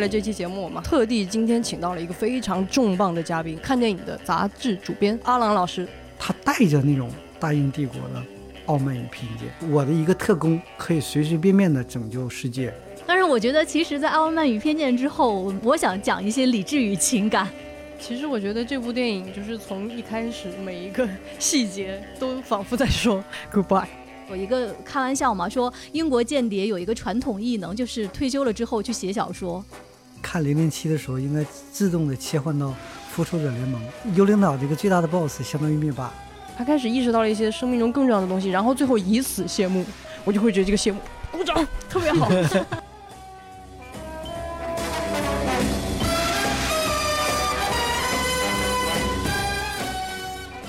[0.00, 5.86] 为了这期节目，我们特地今天请到了一个非常重磅的嘉宾，看电影的杂志主编阿郎老师。
[6.18, 8.22] 他带着那种大英帝国的
[8.64, 12.72] 傲慢与偏见，我的一个特工可以随随便便的拯救世界。
[13.06, 17.46] 但是我觉得，其实，在《傲慢与偏见》之后，我想讲一些理智与情感。
[18.00, 21.06] 其实我觉得这部电影就是从一开始每一个
[21.38, 23.22] 细节都仿佛在说
[23.52, 23.84] goodbye。
[24.30, 29.62] 有一个开玩笑嘛，说英国间谍有一个传统异能，就是退休了之后去写小说。
[30.22, 32.74] 看零零七的时候，应该自动的切换到
[33.10, 33.80] 复仇者联盟。
[34.14, 36.12] 幽灵岛这个最大的 boss 相当于灭霸。
[36.56, 39.84] 他开始意识到了一些生命中更重要的东西，然后最后以死谢幕，
[40.24, 40.98] 我就会觉得这个谢幕
[41.32, 41.56] 鼓掌
[41.88, 42.28] 特别好。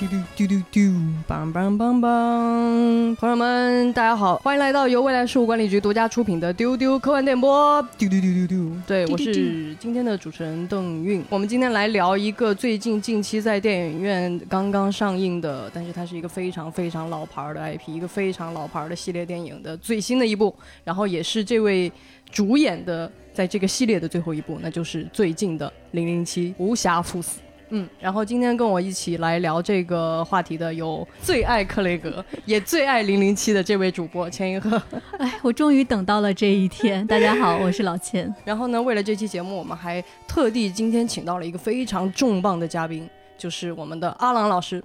[0.02, 0.80] 嘟嘟嘟嘟嘟，
[1.28, 3.16] 梆梆梆梆！
[3.18, 7.84] 朋友们，大家好，欢迎来到由未来事务管理局独家出品的《丢丢科幻电波》。
[8.00, 11.24] 丢丢丢丢丢，对我是今天的主持人邓韵。
[11.30, 20.52] 我们今天来聊一个最近近期在电影院刚刚上映的，但是它是一个非常非常老牌的 IP，一个非常老牌的系列电影的最新的一部，
[20.84, 21.92] 然后也是这位
[22.32, 27.38] 主演的在这个系列的最后一部，那就是最近的《零零七：无暇赴死》。
[27.74, 34.82] 嗯，然后今天跟我一起来聊这个话题的有最爱克雷格，也最爱零零七的这位主播钱一鹤。
[35.18, 37.06] 哎，我终于等到了这一天。
[37.08, 38.34] 大家好，我是老钱。
[38.44, 44.84] 然后呢，为了这期节目，我们还特地今天请到了一个非常重磅的嘉宾，就是我们的阿郎老师。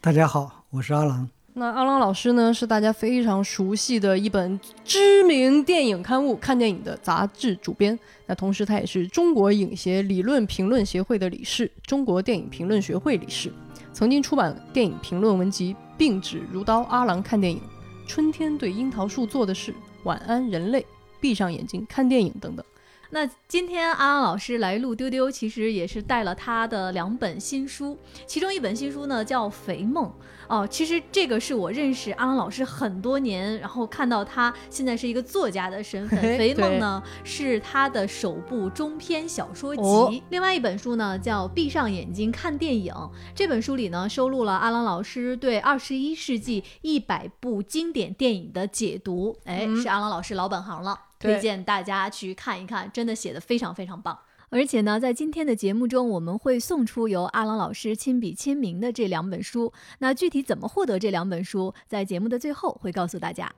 [0.00, 1.28] 大家好，我是阿郎。
[1.52, 7.98] 那阿郎老师呢，是大家非常熟悉的一本知名电影刊物《看电影》的杂志主编。
[8.26, 13.52] 那同时，他也是中国影协理论评论协会的理事，中国电影评论学会理事，
[13.92, 17.58] 曾经出版电影评论文集《并指如刀》《阿郎看电影》
[18.08, 19.72] 《春天对樱桃树做的事》
[20.04, 20.80] 《晚安人类》
[21.20, 22.64] 《闭上眼睛看电影》等等。
[23.12, 30.06] 那今天阿郎老师来录丢丢，其实也是带了他的两本新书，其中一本新书呢叫《肥梦》。
[30.48, 40.22] 哦，其实这个是我认识阿郎老师很多年，然后看到他现在是一个作家的身份，《肥梦》呢是他的首部中篇小说集。
[40.30, 42.92] 另外一本书呢叫《闭上眼睛看电影》，
[43.34, 49.36] 这本书里呢收录了阿郎老师对二十一世纪一百部经典电影的解读。
[49.44, 54.18] 哎，是阿郎老师老本行了，推荐大家去看一看，真的写的非常非常棒。
[54.48, 59.72] 而且呢，在今天的节目中，我们会送出由阿郎老师亲笔签名的这两本书。
[60.00, 63.52] 那具体怎么获得这两本书，在节目的最后会告诉大家。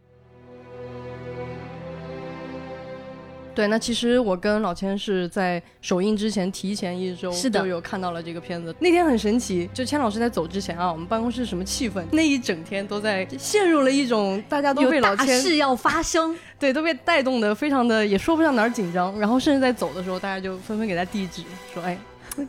[3.55, 8.75] 对，那其实我跟老千是在首映之前提前一周是的就有看到了这个片子。
[8.81, 12.05] 那天很神奇，就千老师在走之前啊，我们办公室什么气氛？
[12.13, 21.43] 那一整天都在陷入了一种大家都被老千事要发生，对都被带动的非常的也说不上哪儿紧张，然后甚至在走的时候，大家就纷纷给他递纸，
[21.73, 21.97] 说哎。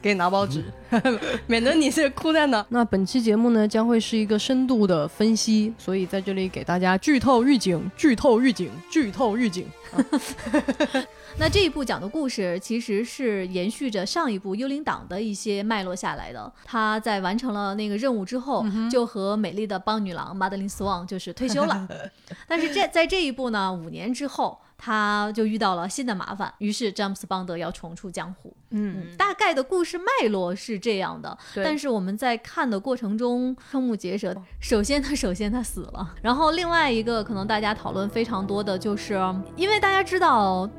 [0.01, 0.63] 给你拿包纸，
[1.47, 2.65] 免得你是哭在那。
[2.69, 9.65] 那本期节目呢，将会是一个深度的分析，所以在这里给大家剧透预警、剧透预警、剧透预警。
[11.37, 16.51] 那这一部讲的故事其实是延续着上一部《幽灵党》的一些脉络下来的。
[16.63, 21.87] 他在完成了那个任务之后，就和美丽的邦女郎马德琳·斯旺就是退休了。
[22.47, 24.57] 但是这在这一部呢，五年之后。
[24.83, 28.53] 他就遇到了新的麻烦，于是詹姆斯邦德要重出江湖。
[28.71, 34.35] 嗯，大概的故事脉络是这样的，但是我们在看的过程中瞠目结舌。
[34.59, 39.13] 首先他 首先他死了，然后另外一个可能大家讨论非常多的就是，
[39.55, 40.69] 因为大家知道。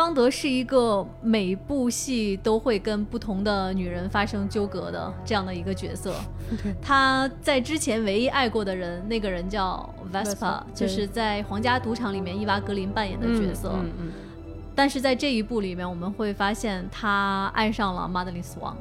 [0.00, 6.14] 邦德是一个每部戏都会跟不同的女人发生纠葛的这样的一个角色。
[6.80, 13.72] 他在之前唯一爱过的人，那个人叫 Vespa，Vespa，就是在皇家赌场里面伊娃格林扮演的角色。
[13.74, 14.12] 嗯嗯
[14.74, 18.74] 但是在这一部里面，我们会发现他爱上了马德琳·斯旺。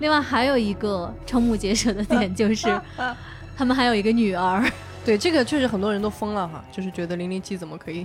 [0.00, 2.76] 另外还有一个瞠目结舌的点就是，
[3.56, 4.68] 他们还有一个女儿。
[5.04, 8.04] 对，这个确实很多人都疯了哈，就是觉得零零七怎么可以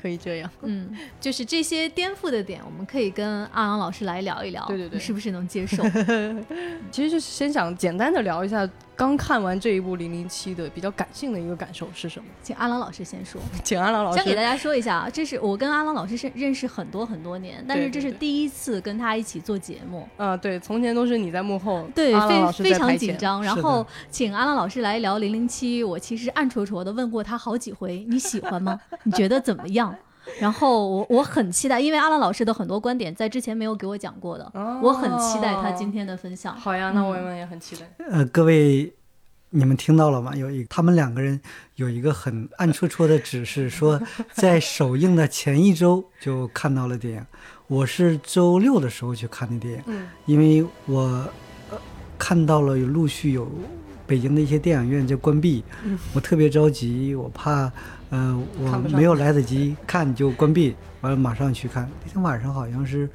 [0.00, 0.50] 可以这样？
[0.62, 5.82] 嗯，就是这些颠覆的点，我们可以跟阿郎老师来聊一聊，对对对你是不是能接受？
[6.90, 8.68] 其实就是先想简单的聊一下
[9.00, 12.26] 刚看完这一部零零七的比较感性的一个感受是什么？
[12.42, 13.40] 请阿郎老师先说。
[13.64, 14.18] 请阿郎老师。
[14.18, 22.94] 先给大家说一下啊，这是我跟阿郎老师是认识很多很多年，但是这是第一次跟他一起做节目，啊，对，从前都是你在幕后，对，非非常。
[22.98, 23.42] 紧张。
[23.42, 28.78] 然后请阿郎老师来聊零零七，我其实暗戳戳的问过他好几回，你喜欢吗？
[29.04, 29.96] 你觉得怎么样？
[30.38, 36.54] 然后我我很期待，因为阿郎老师的很多观点在之前没有给我讲过的，哦我很期待他今天的分享。
[36.54, 37.90] 好呀，那我们也很期待。
[38.10, 38.92] 呃，各位
[39.50, 40.34] 你们听到了吗？
[40.36, 41.40] 有一他们两个人
[41.74, 44.00] 有一个很暗戳戳的指示，说
[44.32, 47.26] 在首映的前一周就看到了电影。
[47.66, 51.00] 我是周六的时候去看的电影，嗯因为我、
[51.70, 51.78] 呃、
[52.18, 53.50] 看到了有陆续有
[54.10, 55.96] 北京的一些电影院就关闭，嗯。
[56.12, 57.70] 我特别着急，我怕
[58.08, 61.88] 呃我没有来得及看就关闭，完了马上去看。
[62.04, 63.08] 那天晚上好像是、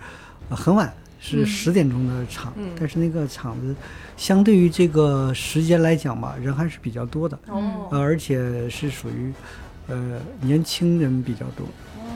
[0.48, 0.90] 呃很晚，
[1.20, 1.46] 是嗯。
[1.46, 2.70] 十点钟的场，嗯。
[2.80, 3.76] 但是那个场子
[4.16, 7.90] 相对于这个时间来讲吧，人还是比较多的，哦。
[7.92, 9.34] 呃，而且是属于
[9.88, 11.68] 呃年轻人比较多。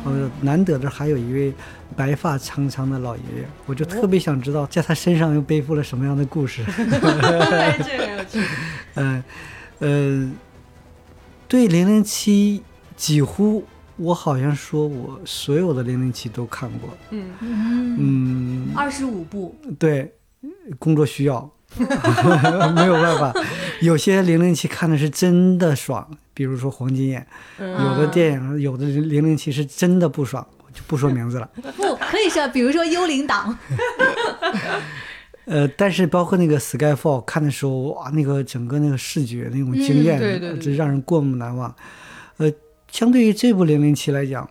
[0.03, 1.53] 哦呃，难得的还有一位
[1.95, 6.63] 白发苍苍的老爷爷，我就特别想知道，在他身上又背负了什么样的故事。
[6.67, 8.41] 哎这个有趣。
[8.95, 9.23] 嗯，
[9.79, 10.31] 呃，
[11.47, 12.63] 对零零七，
[12.95, 13.65] 几乎
[13.97, 16.89] 我好像说我所有的零零七都看过。
[17.11, 20.13] 嗯嗯，嗯，二十五部，对，
[20.77, 21.49] 工作需要，
[22.75, 23.33] 没有办法。
[23.81, 27.21] 有些零零七看的是真的爽，比如说黄金眼；
[27.60, 31.50] 嗯有的电影，有的零零七是真的不爽，就不说名字了。
[31.77, 33.57] 不可以说，比如说《幽灵党》，
[35.45, 40.19] 呃，但是包括那个 Skyfall 看的时候，哇，那个整个那个视觉那种惊艳，
[40.60, 41.74] 这让人过目难忘。
[42.38, 42.51] 呃，
[42.92, 44.48] 相对于这部零零七来讲，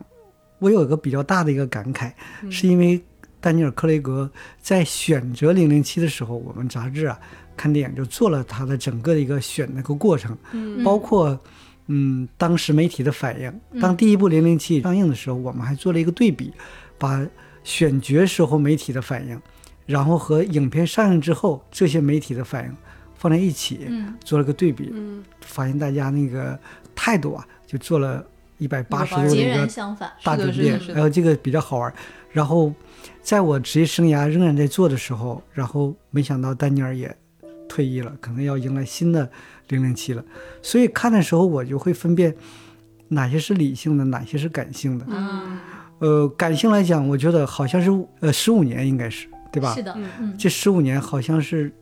[0.58, 2.10] 我有一个比较大的一个感慨，
[2.42, 3.00] 嗯是因为
[3.48, 4.30] 丹尼尔·克雷格
[4.60, 7.18] 在选择零零七的时候，我们杂志啊
[7.56, 10.84] 看电影就做了他的整个的一个选那个过程，嗯。
[10.84, 11.40] 包括。
[11.90, 13.50] 嗯，当时媒体的反应，
[13.80, 16.52] 当第一部《零零七》上映的时候，我们还做了一个对比，
[16.98, 17.26] 把
[17.64, 19.40] 选角时候媒体的反应，
[19.86, 22.76] 然后和影片上映之后这些媒体的反应
[23.16, 24.14] 放在一起，嗯。
[24.22, 25.24] 做了个对比，嗯。
[25.40, 26.60] 发现大家那个
[26.94, 28.22] 态度啊，就做了
[28.58, 30.12] 一百八十度180截的一个然相反。
[30.22, 31.92] 大转变然后这个比较好玩。
[32.30, 32.72] 然后
[33.22, 37.16] 在我职业生涯仍然在做的时候，然后没想到丹尼尔也
[37.68, 39.30] 退役了，可能要迎来新的
[39.68, 40.22] 零零七了。
[40.62, 42.36] 所以看的时候，我就会分辨
[43.08, 45.06] 哪些是理性的，哪些是感性的。
[45.08, 45.58] 嗯
[46.00, 47.90] 呃，感性来讲，我觉得好像是
[48.20, 49.82] 呃十五年应该是对吧是？
[49.82, 49.96] 的，
[50.38, 51.72] 这十五年好像是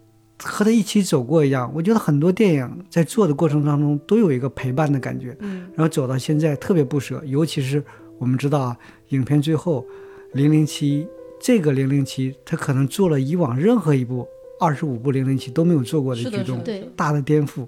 [0.42, 1.70] 和他一起走过一样。
[1.74, 5.36] 我觉得很多电影在做的过程当中都有一个陪伴的感觉。
[5.40, 7.82] 嗯然后走到现在特别不舍，尤其是
[8.18, 8.76] 我们知道啊，
[9.08, 9.84] 影片最后
[10.32, 11.06] 零零七
[11.40, 14.26] 这个零零七，他可能做了以往任何一部
[14.58, 17.66] 二十五部零零七都没有做过的举动是的的，对，大的颠覆，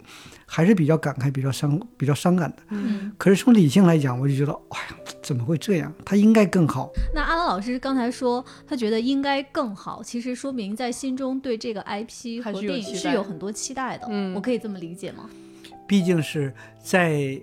[0.50, 2.56] 还是比较感慨、比较伤、比较伤感的。
[2.70, 3.12] 嗯。
[3.18, 5.92] 可是从理性来讲，我就觉得，哎呀，怎么会这样？
[6.06, 6.90] 他应该更好。
[7.14, 14.06] 那阿兰老师刚才说，他觉得应该更好，其实说明在心中对这个 IP 还和电影是有很多期待的。
[14.08, 15.28] 嗯我可以这么理解吗？
[15.86, 17.38] 毕竟是在，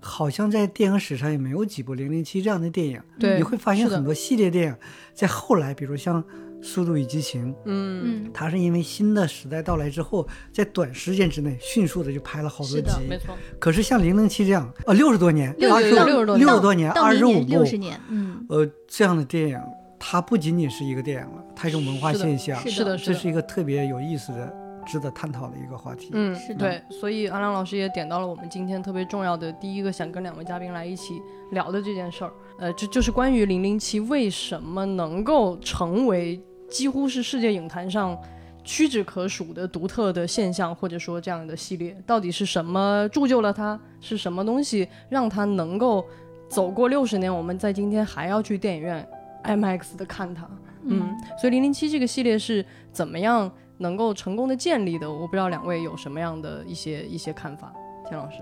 [0.00, 3.00] 好像在电影史上也没有几部零零七这样的电影。
[3.20, 4.76] 对你会发现很多系列电影
[5.14, 6.22] 在后来，比如像
[6.62, 8.24] 《速度与激情》，嗯。
[8.24, 12.90] 嗯，它是因为新的时代到来之后，在短时间之内迅速的就拍了好多集。
[13.08, 16.46] 没错，可是像零零七这样，呃，六十多年，六十六十多年。
[16.46, 17.38] 六十多年，到二十五部。
[17.38, 19.60] 明年六，十年，嗯，呃，这样的电影，
[19.98, 24.52] 它不仅仅是一个电影了，它是一种文化现象，是的是的，这是一个特别有意思的、
[24.86, 26.10] 值得探讨的一个话题。
[26.12, 26.60] 嗯，是的。
[26.60, 31.20] 对，所以阿良老师也点到了我们今天特别重要的第一个想跟两位嘉宾来一起
[31.52, 38.18] 聊的这件事儿，呃，这就是关于零零七为什么能够成为几乎是世界影坛上
[38.64, 43.78] 屈指可数的独特的现象，或者说这样的系列，到底是什么铸就了它？
[44.00, 46.04] 是什么东西让它能够
[46.48, 49.06] 走过六十年，我们在今天还要去电影院
[49.44, 50.48] IMAX 的看它？
[50.84, 55.08] 嗯，所以零零七这个系列是怎么样能够成功的建立的？
[55.10, 57.72] 我不知道两位有什么样的一些一些看法，
[58.08, 58.38] 田老师。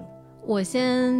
[0.46, 1.12] 我先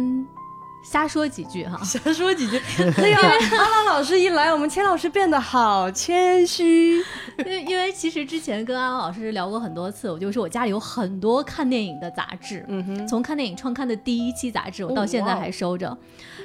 [0.83, 1.79] 瞎说几句哈。
[1.85, 2.59] 瞎说几句。
[2.95, 3.19] 对呀，
[3.57, 6.97] 阿郎老师一来，我们钱老师变得好谦虚。
[7.37, 15.97] 因为因为其实之前跟阿郎老师聊过很多次，我就说我家里有很多看电影的杂志，嗯哼，从看电影创刊的第一期杂志，我哦到现在还收着。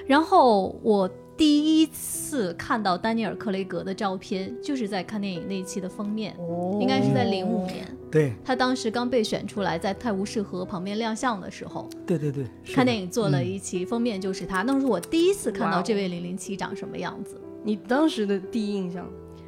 [0.07, 6.78] 然后我第一次看到丹尼尔·克雷格的照片，就是在看电影那一期的封面，哦。
[6.81, 7.87] 应该是在零五年。
[8.11, 8.33] 对。
[8.45, 14.62] 他当时刚被选出来，在泰晤士河旁边亮相的时候，对对对，看电影做了嗯一期，封面就是他。
[14.62, 19.07] 那是我第一次看到这位零零七长什么样子，你当时的第一印象，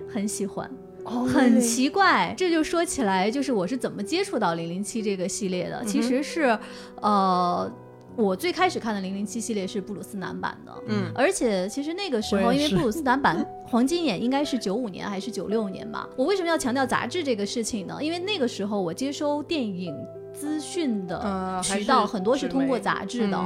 [0.08, 0.70] 很喜欢。
[1.04, 6.58] 哦很奇怪，这就说起来，就是我是怎么接触到零零七这个系列的，其实是，
[7.00, 7.72] 呃，
[8.18, 16.08] 我最开始看的零零七系列是布鲁斯南版的，嗯而且其实那个时候，因为布鲁斯南版 黄金眼应该是九五年还是九六年吧。
[16.16, 17.96] 我为什么要强调杂志这个事情呢？
[18.02, 19.94] 因为那个时候我接收电影
[20.38, 23.38] 资讯的渠道，是很多是通过杂志的。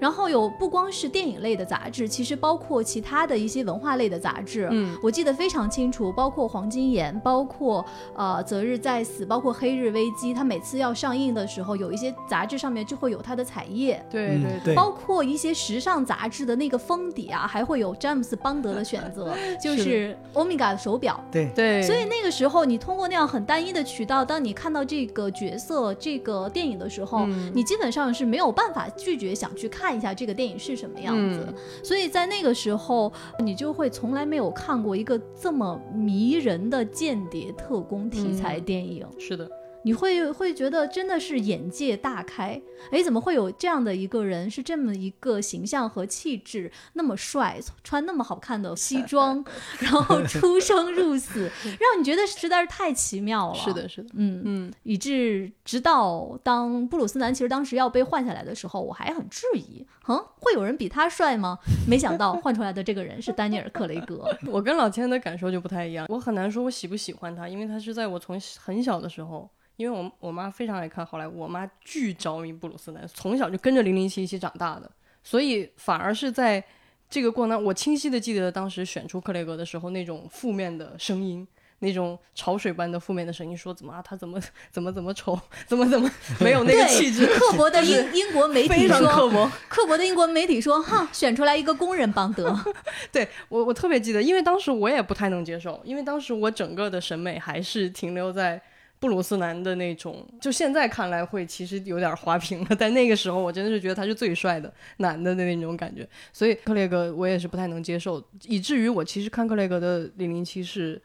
[0.00, 4.68] 然后有不光是电影类的杂志，其实包括其他的一些文化类的杂志。
[4.70, 14.02] 嗯我记得非常清楚，包括《黄金眼》，包括呃《择日再死》，包括《黑日危机》，它每次要上映的时候，有一些杂志上面就会有它的彩页。
[14.06, 21.20] 嗯对对对包括一些时尚杂志的那个封底啊，还会有詹姆斯邦德的选择， 就是是欧米伽的手表。
[21.30, 31.46] 对，对，所以那个时候，你通过那样很单一的渠道，当你看到这个角色、这个电影的时候，嗯你基本上是没有办法拒绝想去看一下这个电影是什么样子。
[31.48, 39.06] 嗯所以在那个时候，你就会从来没有看过一个这么迷人的间谍特工题材嗯电影。
[39.18, 39.48] 是的，
[39.84, 49.44] 你会会觉得真的是眼界大开，哎，怎么会有这样的一个人，是这么一个形象和气质，那么帅，穿那么好看的西装，
[49.78, 53.54] 然后出生入死，让你觉得实在是太奇妙了。
[53.54, 61.58] 是的，，是的，嗯，嗯，以致直到当布鲁斯南其实当时要被换下来的时候，我还很质疑，哼，会有人比他帅吗？
[61.88, 64.28] 没想到换出来的这个人是丹尼尔·克雷格。
[64.50, 69.48] 我跟老千的感受就不太一样，我很难说我喜不喜欢他，因为他是在我从很小的时候。
[69.78, 74.90] 因为我我妈非常爱看好莱坞，我妈巨着迷布鲁斯南，从小就跟着零零七一起长大的，
[75.22, 76.62] 所以反而是在
[77.08, 81.46] 这个过程当中，我清晰的记得当时选出克雷格的时候那种负面的声音，
[81.78, 84.40] 那种潮水般的负面的声音，说怎么啊他怎么
[84.72, 86.10] 怎么怎么丑，怎么怎么
[86.42, 89.48] 没有那个气质，刻薄的英英国媒体说，薄。
[89.68, 92.52] 刻薄的英国媒体说，哈，选出来一个工人邦德。
[93.12, 98.60] 对我我特别记得，因为当时我也不太能接受，因为当时我整个的审美还是停留在
[99.00, 111.00] 布鲁斯南的那种，就现在看来会其实有点滑屏了， 但那个时候我真的是觉得他是最帅的男的的那种感觉，所以克雷格我也是不太能接受，以至于我其实看克雷格的零零七是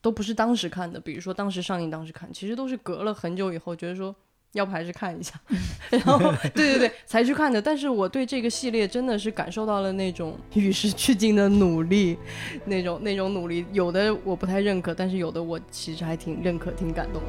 [0.00, 4.14] 都不是当时看的，比如说当时上映当时看，其实都是隔了很久以后觉得说。
[4.52, 5.34] 要不还是看一下，
[5.90, 6.18] 然后
[6.54, 7.60] 对对对才去看的。
[7.60, 12.18] 但是我对这个系列真的是感受到了那种 与时俱进的努力，
[12.66, 17.28] 那种那种努力，有的我不太认可，但是有的我其实还挺认可、挺感动的。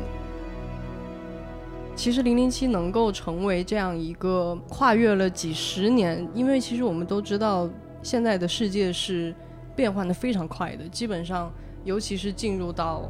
[1.95, 7.69] 其实零零七能够成为这样一个跨越了几十年，因为其实我们都知道
[8.01, 9.33] 现在的世界是
[9.75, 11.53] 变换的非常快的，基本上
[11.83, 13.07] 尤其是进入到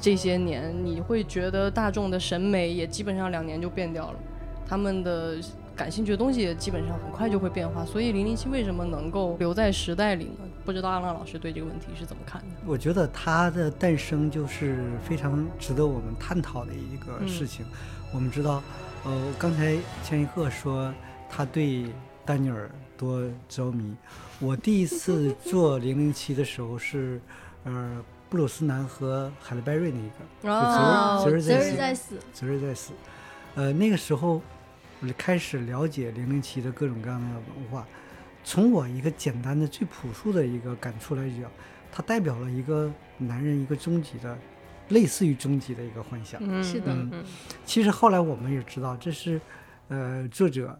[0.00, 4.18] 这些年，你会觉得大众的审美也基本上两年就变掉了，
[4.66, 5.36] 他们的
[5.74, 7.84] 感兴趣的东西也基本上很快就会变化。
[7.84, 10.44] 所以零零七为什么能够留在时代里呢？
[10.64, 12.48] 不知道阿浪老师对这个问题是怎么看的？
[12.66, 17.66] 我觉得它的诞生就是非常值得我们探讨的一个事情。
[18.12, 18.62] 我们知道，
[19.04, 20.92] 呃，刚才千一鹤说
[21.28, 21.86] 他对
[22.24, 23.94] 丹尼尔多着迷。
[24.38, 27.20] 我第一次做零零七的时候是，
[27.64, 28.02] 呃，
[28.34, 30.08] 布鲁斯南和海德贝瑞那一
[30.42, 32.92] 个，哦择日择在死日在死，择日在死。
[33.54, 34.42] 呃，那个时候
[35.00, 37.86] 我就开始了解零零七的各种各样的文化。
[38.42, 41.48] 从我一个简单的、最朴素的一个感触来讲，
[41.92, 44.36] 它代表了一个男人一个终极的，
[44.88, 46.40] 类似于终极的一个幻想。
[46.42, 47.24] 嗯，是的嗯嗯
[47.64, 49.40] 其实后来我们也知道，这是
[49.86, 50.76] 呃作者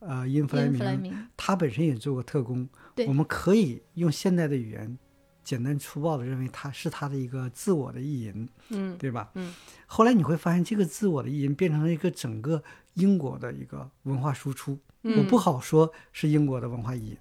[0.00, 4.98] 呃因弗莱明他本身也做过特工，对我们可以用现代的语言
[5.46, 9.30] 简单粗暴的认为他是他的一个自我的意淫，嗯对吧？
[9.34, 9.54] 嗯。
[9.86, 12.60] 后来你会发现，这个自我的意淫变成了一个整个
[12.94, 14.72] 英国的一个文化输出。
[15.02, 17.16] 我嗯不好说是英国的文化意淫，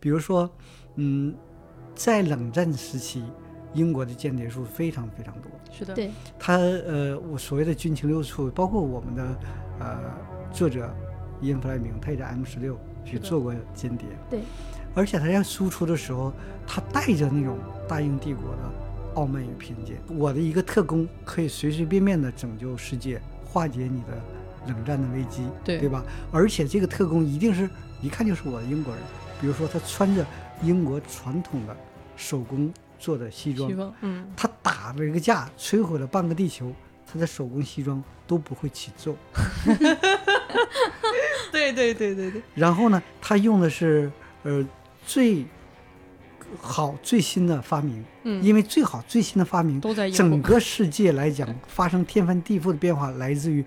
[0.00, 0.50] 比如说，
[0.96, 1.32] 嗯，
[1.94, 3.22] 在冷战时期，
[3.74, 5.48] 英国的间谍数非常非常多。
[5.70, 9.38] 是的，对，他呃，我所谓的军情六处，包括我们的
[9.78, 10.12] 呃
[10.52, 10.92] 作者
[11.40, 14.08] 伊恩·弗莱明，他也在 M 十六去做过间谍。
[14.28, 14.40] 对，
[14.98, 16.32] 而且他在输出的时候，
[16.66, 17.56] 他带着那种
[17.88, 18.58] 大英帝国的
[19.14, 19.96] 傲慢与偏见。
[20.08, 24.20] 我的一个特工可以随随便便的拯救世界，化解你的
[24.66, 26.02] 冷战的危机，对对吧？
[26.32, 27.70] 而且这个特工一定是
[28.02, 29.00] 一看就是我的英国人，
[29.40, 30.26] 比如说他穿着
[30.62, 31.76] 英国传统的
[32.16, 36.72] 手工做的西装嗯，他打了一个架，摧毁了半个地球，
[37.06, 39.14] 他的手工西装都不会起皱。
[41.52, 44.10] 对对对对对，然后呢，他用的是
[44.42, 44.64] 呃
[45.08, 45.46] 最
[46.60, 53.64] 好最新的发明，嗯，因为最好最新的发明，都在整，个世界来讲发生天翻地覆的变化，来自于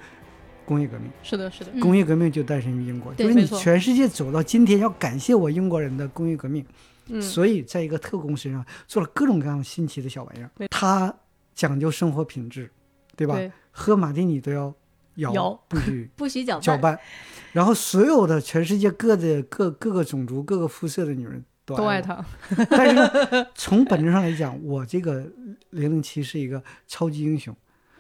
[0.66, 1.10] 工业革命。
[1.24, 6.64] 是的，是的，嗯工业革命就诞生于英国，对就是你全世界走到今天，要感谢我英国人的工业革命。
[7.08, 10.52] 嗯，所以在一个特工身上做了各种各样新奇的小玩意儿。
[10.70, 11.12] 他
[11.56, 12.70] 讲究生活品质，
[13.16, 13.34] 对吧？
[13.36, 14.72] 对，喝马蒂尼都要
[15.16, 16.98] 摇，摇不许 不许搅搅拌。
[17.52, 21.78] 然后所有的全世界各的各各个种族、各个肤色的女人都爱。
[21.78, 22.26] 都爱他，
[22.72, 25.26] 但是呢，从本质上来讲，我这个
[25.72, 27.54] 零零七是一个超级英雄，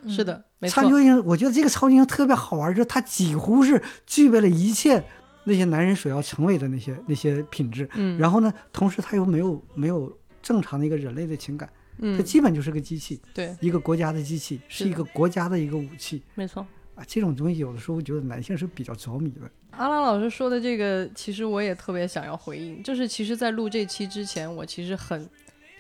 [0.07, 5.03] 是的，没错超级，英雄，我觉得这个超级英雄特别好玩，就是他几乎是具备了一切
[5.43, 7.89] 那些男人所要成为的那些那些品质。
[7.95, 16.65] 嗯，然后呢，同时他又没有没有正常的一个人类的情感，他嗯，基本就是个机器，对，一个国家的机器，是一个国家的一个武器没错。
[17.07, 19.41] 这种东西有的时候我觉得男性是比较着迷的。
[19.71, 25.27] 阿拉老师说的这个，其实我也特别想要回应，就是其实，在录这期之前，我其实很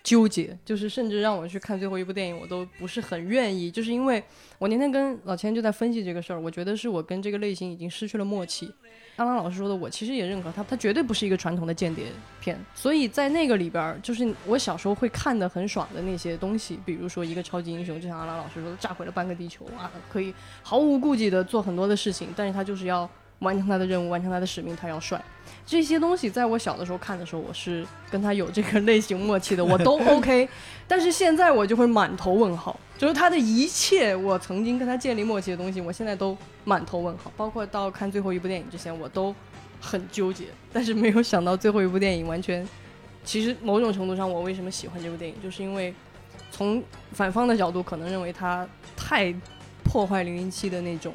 [0.01, 4.23] 纠结，就是甚至让我去看最后一部电影，我都不是很愿意，就是因为
[4.57, 8.71] 我那天跟老千就在分析这个事儿，我觉得是我跟这个类型已经失去了默契。
[9.21, 12.07] 阿拉老师说的，我其实也认可他，他绝对不是一个传统的间谍
[12.39, 23.07] 片，所以在那个里边，就是我小时候会看的很爽的那些东西，比如说一个超级英雄，就像阿拉老师说的，炸毁了半个地球啊，可以毫无顾忌的做很多的事情，但是他就是要
[23.41, 25.21] 完成他的任务，完成他的使命，他要帅。
[25.65, 30.47] 这些东西在我小的时候看的时候，我是跟他有这个类型默契的，我都 OK。
[30.87, 37.31] 但是现在我就会满头问号，就是他的一切我曾经跟他建立默契的东西，我现在都满头问号。
[37.37, 39.33] 包括到看最后一部电影之前，我都
[39.79, 42.67] 很纠结，但是没有想到最后一部电影完全，
[43.23, 45.93] 其实某种程度上，我为什么喜欢这部电影，就是因为
[46.51, 46.83] 从
[47.13, 49.33] 反方的角度可能认为他太
[49.83, 51.13] 破坏零零七的那种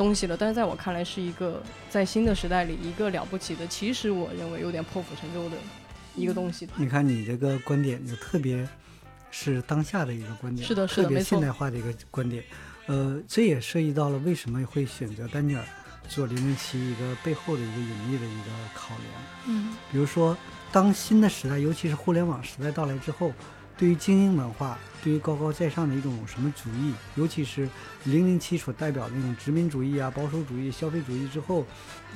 [0.00, 5.56] 东西了，但是在我看来是一个在新的时代里一个了不起的，其实我认为有点破釜沉舟的
[6.16, 6.66] 一个东西。
[6.76, 8.66] 你看你这个观点就特别
[9.30, 12.42] 是当下的一个观点，是的是的特别现代化的一个观点。
[12.86, 15.62] 呃，这也涉及到了为什么会选择丹尼尔
[16.08, 19.06] 做零零七一个背后的一个隐秘的一个考量。
[19.48, 20.34] 嗯比如说，
[20.72, 23.34] 当新的时代，尤其是互联网时代到来之后，
[23.80, 27.66] 对于精英文化，对于高高在上的一种什么主义，尤其是
[28.04, 31.64] 零零七所代表的那种殖民主义啊、保守主义、消费主义之后，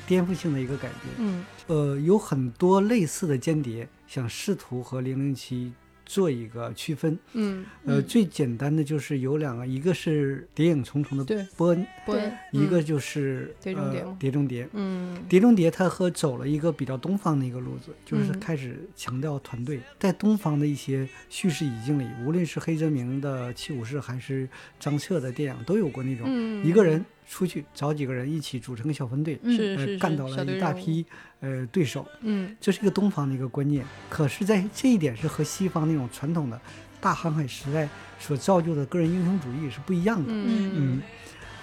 [0.07, 1.15] 颠覆性的一个改变。
[1.17, 5.73] 嗯呃，有很多类似的间谍想试图和零零七
[6.07, 7.19] 做一个区分。
[7.33, 11.47] 嗯，呃，嗯最简单的就是有两个，一个是《谍影重重》的对。
[11.57, 14.69] 波恩，对一个就是碟中谍中谍。
[14.73, 15.23] 嗯。
[15.29, 18.41] 碟中谍它和走了一个比较东方的一个路子，就是嗯。
[18.41, 29.57] 开始强调团队，在东方的一些叙事语境里，无论是黑泽明的《七武士》还是张彻的电影，都有过那种、嗯，一个人出去找几个人一起组成个小分队，嗯。
[29.57, 31.05] 呃是是干倒了一大批
[31.41, 32.57] 呃对手，嗯。
[32.61, 33.85] 这是一个东方的一个观念。
[34.09, 36.61] 可是，在这一点是和西方那种传统的
[37.01, 40.27] 大航海时代所造就的个人英雄主义是不一样的。
[40.29, 40.73] 嗯。
[40.75, 41.03] 嗯，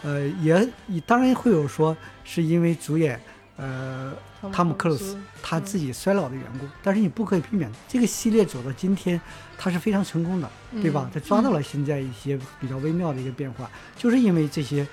[0.03, 3.19] 呃，也也当然会有说是因为主演
[3.57, 4.13] 呃
[4.51, 9.21] 汤姆克鲁斯他自己衰老的缘故，但是你不可以避免，这个系列走到今天，
[9.57, 10.49] 它是非常成功的，
[10.81, 11.07] 对吧？
[11.13, 14.87] 他抓到了现在一些比较微妙的一个变化，就是因为这些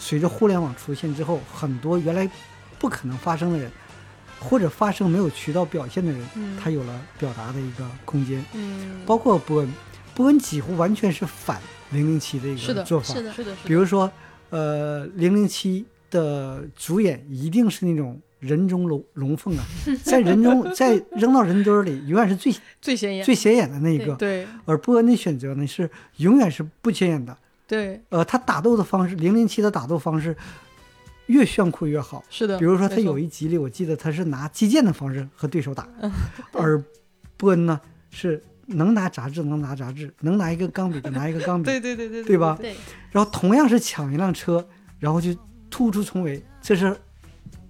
[0.00, 2.28] 随着互联网出现之后，很多原来
[2.78, 3.70] 不可能发生的人，
[4.40, 8.44] 或者发生没有渠道表现的人，嗯他有了表达的一个空间。
[8.54, 9.72] 嗯，包括波恩，
[10.14, 11.60] 波恩几乎完全是反
[11.90, 13.14] 零零七的一个做法。
[13.14, 14.10] 是的是的，比如说，
[14.48, 19.64] 呃，零零七的主演一定是那种人中龙龙凤啊，
[20.02, 24.14] 在人中在扔到人堆儿里，永远是最最显眼，最显眼的那一个。
[24.16, 27.36] 对而波恩的选择呢，是永远是不显眼的。
[27.70, 30.36] 对呃，他打斗的方式，零零七的打斗方式
[31.26, 32.24] 越炫酷越好。
[32.28, 32.58] 是的。
[32.58, 36.10] 比如说，他有一集里，我记得他是拿击剑的方式和对手打， 嗯
[36.52, 36.82] 而
[37.36, 37.80] 波恩呢
[38.10, 42.74] 是能拿杂志能拿杂志，能拿一个钢笔就拿一个钢笔， 对对对对对吧对，
[43.12, 44.66] 然后同样是抢一辆车，
[44.98, 45.32] 然后就
[45.70, 46.96] 突出重围，这是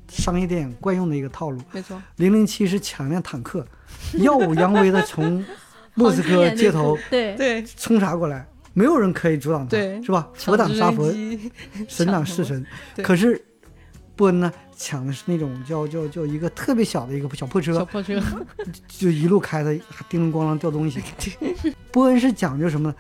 [0.09, 1.61] 商业电影惯用的一个套路。
[1.73, 3.67] 没错，零零七是抢一辆坦克，
[4.15, 5.45] 耀武扬威的从
[5.95, 10.29] 莫斯科街头对对冲杀过来，没有人可以阻挡他，是吧？
[10.35, 11.13] 佛挡杀佛，
[11.89, 12.65] 神挡弑神。
[13.03, 13.41] 可是
[14.17, 18.21] 波恩呢，抢的是那种叫叫叫一个特别小的一个小破车，小破车，
[18.87, 21.01] 就一路开的，还叮铃咣啷掉东西。
[21.91, 22.95] 波恩是讲究什么呢？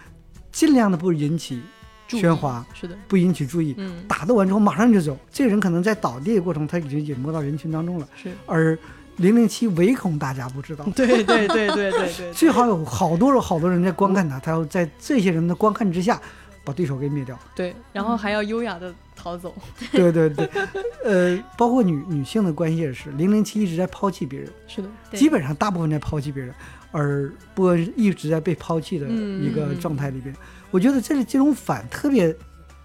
[0.50, 1.62] 尽量的不引起
[2.09, 3.74] 喧哗，是的，不引起注意。
[3.78, 8.76] 嗯，打斗完之后马上就走，这个人可能在倒地的过程他已经隐没到人群当中了，是，而
[9.20, 16.20] 零零七唯恐大家不知道， 对对对对对对，最好有好多人好多人在观看他，他要在这些人的观看之下
[16.64, 17.38] 把对手给灭掉。
[17.54, 19.54] 对，然后还要优雅的逃走，
[19.92, 20.48] 对对对，
[21.04, 26.54] 呃，包括女女性的关系也是，零零七一直在抛弃别人，是的，基本上大部分在抛弃别人，
[26.90, 30.35] 而波恩一直在被抛弃的嗯一个状态里边。
[30.70, 32.35] 我觉得这是这种反特别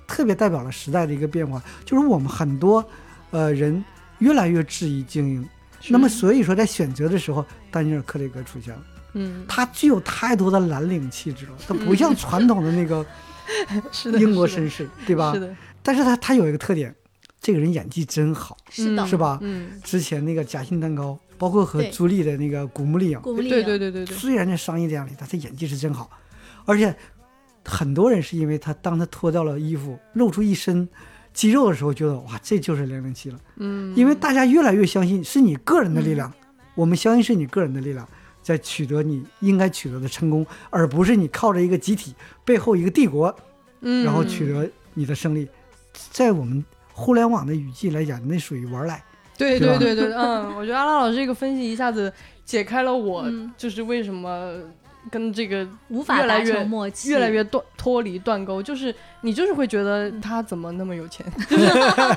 [0.05, 2.83] 特别代表了时代的一个变化，就是我们很多
[3.31, 3.83] 呃人
[4.19, 5.49] 越来越质疑精英。
[5.89, 13.05] 那么所以说，在选择的时候，丹尼尔·克雷格出现了，嗯，他具有太多的蓝领气质了，他不像传统的那个，
[14.19, 15.33] 英国绅士，对吧？
[15.33, 15.39] 是？
[15.39, 16.93] 的，但是他他有一个特点，
[17.41, 19.03] 这个人演技真好，是的。
[19.03, 19.39] 嗯，是吧？
[19.41, 26.09] 嗯，之前那个夹心蛋糕，包括和朱莉的那个《古墓丽影》，古墓丽对对对对对，虽然在商业电影里，但他演技是真好，
[26.65, 26.95] 而且
[27.63, 30.87] 很多人是因为他当他脱掉了衣服，露出一身
[31.35, 33.37] 肌肉的时候，觉得哇，这就是零零七了。
[33.57, 36.33] 嗯，因为大家越来越相信是你个人的力量，
[36.73, 38.07] 我们相信是你个人的力量
[38.41, 43.35] 在取得你应该取得的成功，而不是你靠着一个集体背后一个帝国，
[43.81, 45.47] 嗯然后取得你的胜利。
[46.11, 49.03] 在我们互联网的语境来讲，那属于玩赖。
[49.37, 52.11] 对对对对对，嗯，我觉得阿拉老师这个分析一下子
[52.45, 54.53] 解开了我嗯就是为什么
[55.11, 61.65] 跟这个无法达越来越成默契，越来越断脱离断钩，就是你就是会觉得他怎么那么有钱， 就是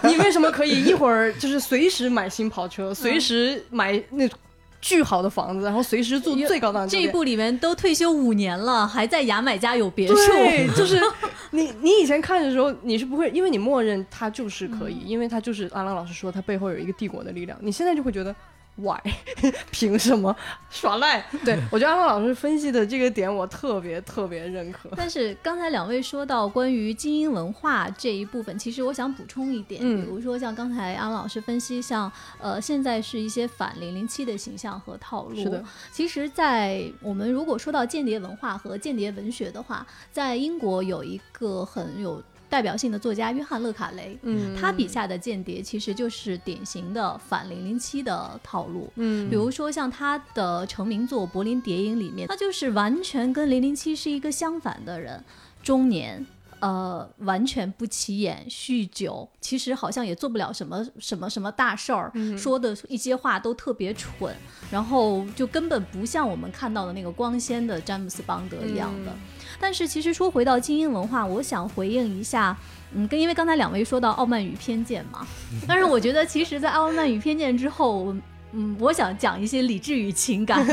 [0.04, 4.38] 你为什么可以一会儿就是随时买新跑车，随时买那种
[4.80, 7.02] 巨好的房子，然后随时住最高档的酒店。
[7.02, 10.14] 这一部里面都退休五年了，还在牙买加有别墅。
[10.14, 11.00] 对，就是
[11.50, 18.34] 你，你以前看的时候，你是不会，因为你默认他就是可以，因为他就是阿郎老师说他背后有一个帝国的力量，你现在就会觉得
[18.78, 18.98] why，
[19.70, 20.34] 凭什么
[20.70, 21.20] 耍赖？
[21.44, 24.88] 对我觉得阿郎老师分析的这个点，我特别特别认可。
[24.96, 32.10] 但是刚才两位说到关于精英文化这一部分，其实我想补充一点，嗯比如说像刚才安老师分析，像
[32.40, 35.36] 呃现在是一些反零零七的形象和套路。
[35.36, 35.62] 是的，
[35.92, 44.18] 其实，在我们如果说到间谍文化和间谍文学的话，在英国有一个很有代表性的作家约翰勒卡雷。
[44.22, 55.24] 嗯，他笔下的间谍其实就是典型的反零零七的套路，嗯，比如说像他的成名作《柏林谍影》里面，他就是完全跟零零七是一个相反的人，
[55.62, 56.26] 中年。
[56.60, 64.34] 呃，完全不起眼，酗酒，其实好像也做不了什么什么什么大事儿，说的一些话都特别蠢，
[64.68, 69.14] 然后就根本不像我们看到的那个光鲜的詹姆斯邦德一样的。
[69.60, 72.56] 但是其实说回到精英文化，我想回应一下，
[72.94, 75.26] 嗯，跟因为刚才两位说到《傲慢与偏见》嘛，
[75.66, 78.16] 但是我觉得其实，在《傲慢与偏见》之后，我
[78.52, 80.66] 嗯，我想讲一些理智与情感。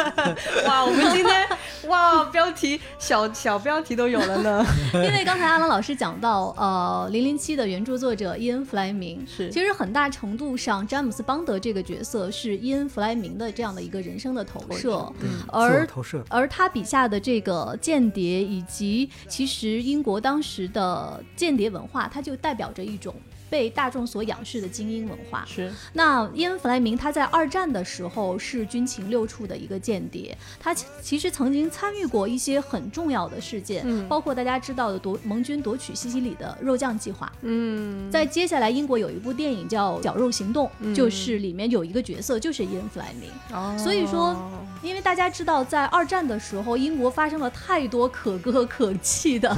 [0.66, 1.48] 哇，我们今天
[1.88, 4.64] 哇标题小小标题都有了呢。
[4.94, 16.22] 因为刚才阿郎老师讲到，呃，《零零七》的原著作者伊恩·弗莱明是其实很大程度上，詹姆斯·邦德这个角色是伊恩·弗莱明的这样的一个人生的投射，嗯，而投射。
[16.28, 23.14] 而他笔下的这个间谍，以及其实英国当时的间谍文化，它就代表着一种
[23.54, 25.44] 被大众所仰视的精英文化。
[25.46, 37.32] 是，那伊恩·弗莱明他在二战的时候是军情六处的一个间谍，他其其实曾经参与过一些很重要的事件，嗯包括大家知道的夺盟军夺取西西里的肉酱计划。
[37.42, 43.30] 嗯，在接下来，英国有一部电影叫《绞肉行动》，嗯就是里面有一个角色就是伊恩·弗莱明。
[43.56, 44.34] 哦所以说
[44.82, 49.56] 因为大家知道，在二战的时候，英国发生了太多可歌可泣的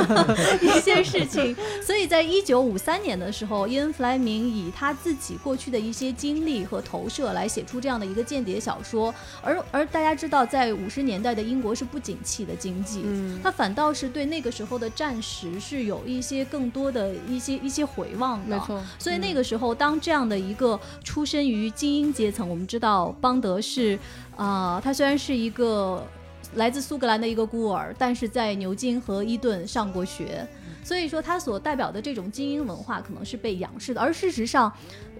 [0.62, 9.12] 一些事情，所以在一九五三年的时候，伊恩·弗莱明以他自己过去的一些经历和投射来写出这样的一个间谍小说。
[9.42, 18.56] 而而大家知道，在五十年代的英国是不景气的经济，嗯他反倒是对那个时候的战时是有一些更多的一些一些回望的。
[18.56, 23.98] 没错，所以那个时候，当这样的一个出身于精英阶层，我们知道邦德是，
[24.36, 26.06] 啊、他虽然是一个
[26.54, 30.46] 来自苏格兰的一个孤儿，但是在牛津和伊顿上过学，
[30.84, 34.72] 所以说它所代表的这种精英文化可能是被仰视的，而事实上。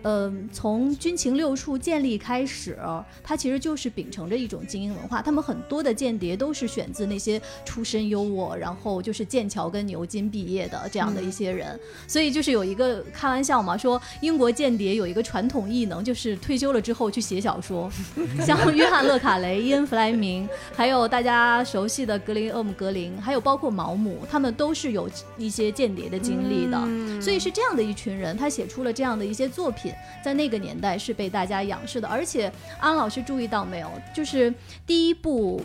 [0.04, 2.78] 呃，从军情六处建立开始，
[3.22, 5.22] 它其实就是秉承着一种精英文化。
[5.22, 11.80] 他们很多的间谍都是选自那些出身优渥，然后就是剑桥跟牛津毕业的这样的一些人。
[12.06, 17.90] 所以就是有一个开玩笑嘛，说英国间谍有一个传统异能，就是退休了之后去写小说，
[18.44, 26.78] 像约翰·勒卡雷、伊恩·弗莱明，还有大家熟悉的格林厄姆格林，还有包括毛姆，他们都是有一些间谍的经历的。
[26.84, 32.08] 嗯所以是这样的一群人，他写出了这样的一些作品，在那个年代是被大家仰视的。
[32.08, 34.52] 而且安老师注意到没有，就是
[34.86, 35.60] 第一部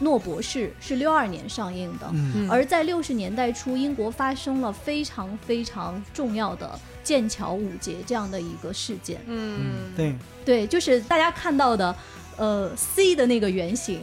[0.04, 9.20] 《诺博士》是六二年上映的，嗯，而在六十年代初，英国发生了非常非常重要的剑桥五杰这样的一个事件。
[9.26, 11.94] 嗯，对，对，就是大家看到的，
[12.36, 14.00] 呃，C 的那个原型，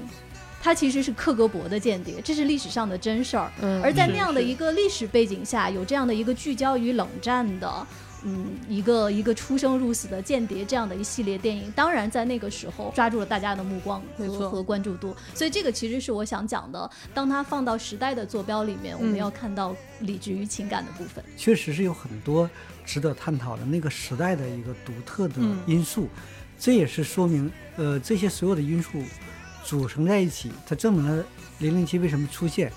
[0.62, 3.49] 它其实是克格勃的间谍，这是历史上的真事儿。
[3.62, 7.88] 嗯而在那样的一个历史背景下，有这样的一个聚焦于冷战的。
[8.27, 14.39] 嗯，一个一个出生入死的间谍这样的一系列电影，当然在那个时候抓住了大家的目光没错。
[14.39, 16.89] 和和关注度，所以这个其实是我想讲的。
[17.13, 21.23] 当它放到时代的坐标里面，我们嗯要看到理智与情感的部分。
[21.38, 22.49] 确实是有很多
[22.83, 26.09] 值得探讨的那个时代的一个独特的嗯因素，
[26.59, 29.03] 这也是说明，呃，这些所有的因素
[29.63, 31.23] 组成在一起，它证明了
[31.59, 32.71] 零零七为什么出现，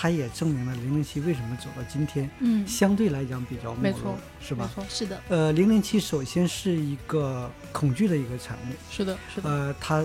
[0.00, 4.64] 它也证明了零零七为什么走到今天，嗯，相对来讲比较没没错，是吧？
[4.64, 10.04] 没错，是的，呃，零零七首先是一个恐惧的一个产物，是的，是的，呃，它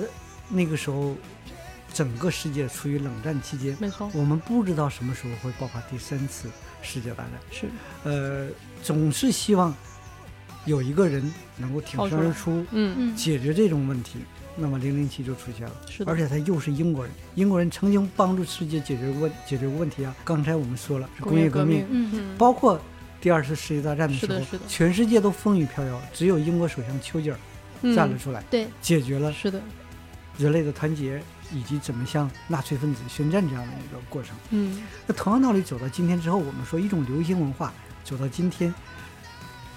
[0.50, 1.16] 那个时候
[1.94, 6.50] 整个世界处于冷战期间，没错，我们不知道什么时候会爆发第三次
[6.82, 7.34] 世界大战。
[7.52, 7.68] 是。
[8.04, 8.50] 呃，
[8.82, 9.72] 总是希望
[10.66, 14.18] 有一个人能够挺身而出，嗯，嗯，解决这种问题。
[14.56, 20.16] 那么零零七就出现了，是的，而且他又是英国人，英国人曾经帮助世界解决过解决过问题啊。
[20.24, 22.10] 刚才我们说了是工业革命，嗯。
[22.14, 22.80] 嗯，包括
[23.20, 27.38] 第二次世界大战的时候是的是的，全世界都风雨飘摇，只有英国首相丘吉尔
[27.82, 29.62] 嗯站了出来，对，解决了是的，
[30.38, 34.36] 人类的团结以及怎么向纳粹分子宣战这样的一个过程。
[34.52, 38.74] 嗯，那同样道理，走到今天之后，我们说一种流行文化走到今天，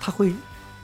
[0.01, 0.33] 它会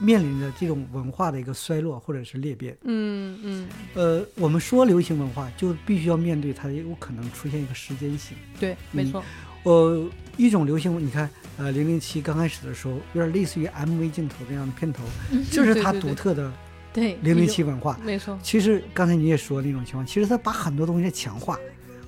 [0.03, 2.77] 面临着这种文化的一个衰落或者是裂变。
[2.83, 8.37] 嗯嗯，呃，我们说流行文化，就必须要面对它有可能出现一个时间性。
[8.59, 9.23] 对，没错，
[9.63, 10.05] 呃，
[10.37, 15.05] 一种流行，你看，呃，零零七刚开始的时候，有点类似于 MV 镜头那样的片头，
[15.51, 16.53] 就是它独特的
[16.93, 17.99] 对，零零七文化。
[18.05, 21.57] 没错，其实刚才你也说那种情况，其实它把很多东西在强化，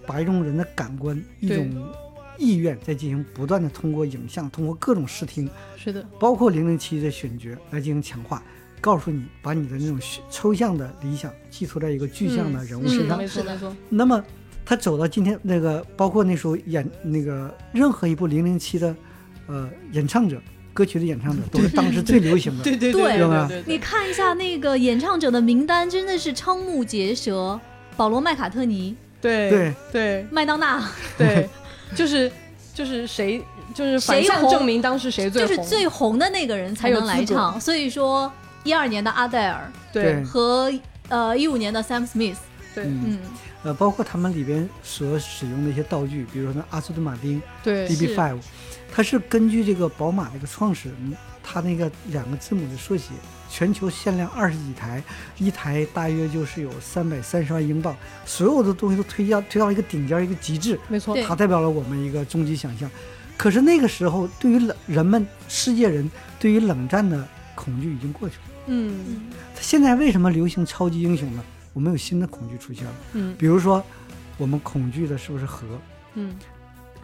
[0.06, 1.70] 把一种人的感官、一种
[2.38, 8.42] 意愿在进行不断的通过影像、通过各种视听，是的，包括零零七的选角来进行强化，
[8.80, 9.98] 告诉你把你的那种
[10.30, 13.16] 抽象的理想寄托在一个具象的人物身上。
[13.16, 14.22] 嗯没错没错，那么
[14.64, 18.94] 他走到今天那个，包括那时候演那个任何一部零零七的
[19.46, 20.40] 呃演唱者
[20.72, 22.64] 歌曲的演唱者，都是当时最流行的。
[22.64, 27.60] 对对对对吧对，你看一下那个演唱者的名单，真的是瞠目结舌。
[27.96, 30.84] 保罗·麦卡特尼、对对对麦当娜，
[31.16, 31.48] 对，
[31.94, 32.30] 就是
[32.74, 37.60] 就是谁就是反谁红向证明当时谁最就是，最红的那个人才能来唱。
[37.60, 38.30] 所以说，
[38.64, 40.72] 一二年的阿黛尔对和
[41.08, 42.36] 呃一五年的 Sam Smith，
[42.74, 43.18] 对嗯嗯，
[43.62, 48.40] 呃，包括他们里边所使用的一些道具，比如说那阿斯顿马丁对，DB Five，
[48.92, 53.10] 它是根据这个宝马这个创始人他那个两个字母的缩写，
[53.54, 55.00] 全球限量二十几台，
[55.38, 62.90] 一台大约就是有三百三十万英镑，所有的东西都推到推到一个顶尖儿一个极致，没错它代表了我们一个终极想象。
[63.36, 68.42] 可是那个时候，对于冷人们世界人对于冷战的恐惧已经过去了。
[68.66, 71.44] 嗯现在为什么流行超级英雄呢？
[71.74, 73.80] 我们有新的恐惧出现了，嗯比如说，
[74.36, 75.64] 我们恐惧的是不是核？
[76.14, 76.34] 嗯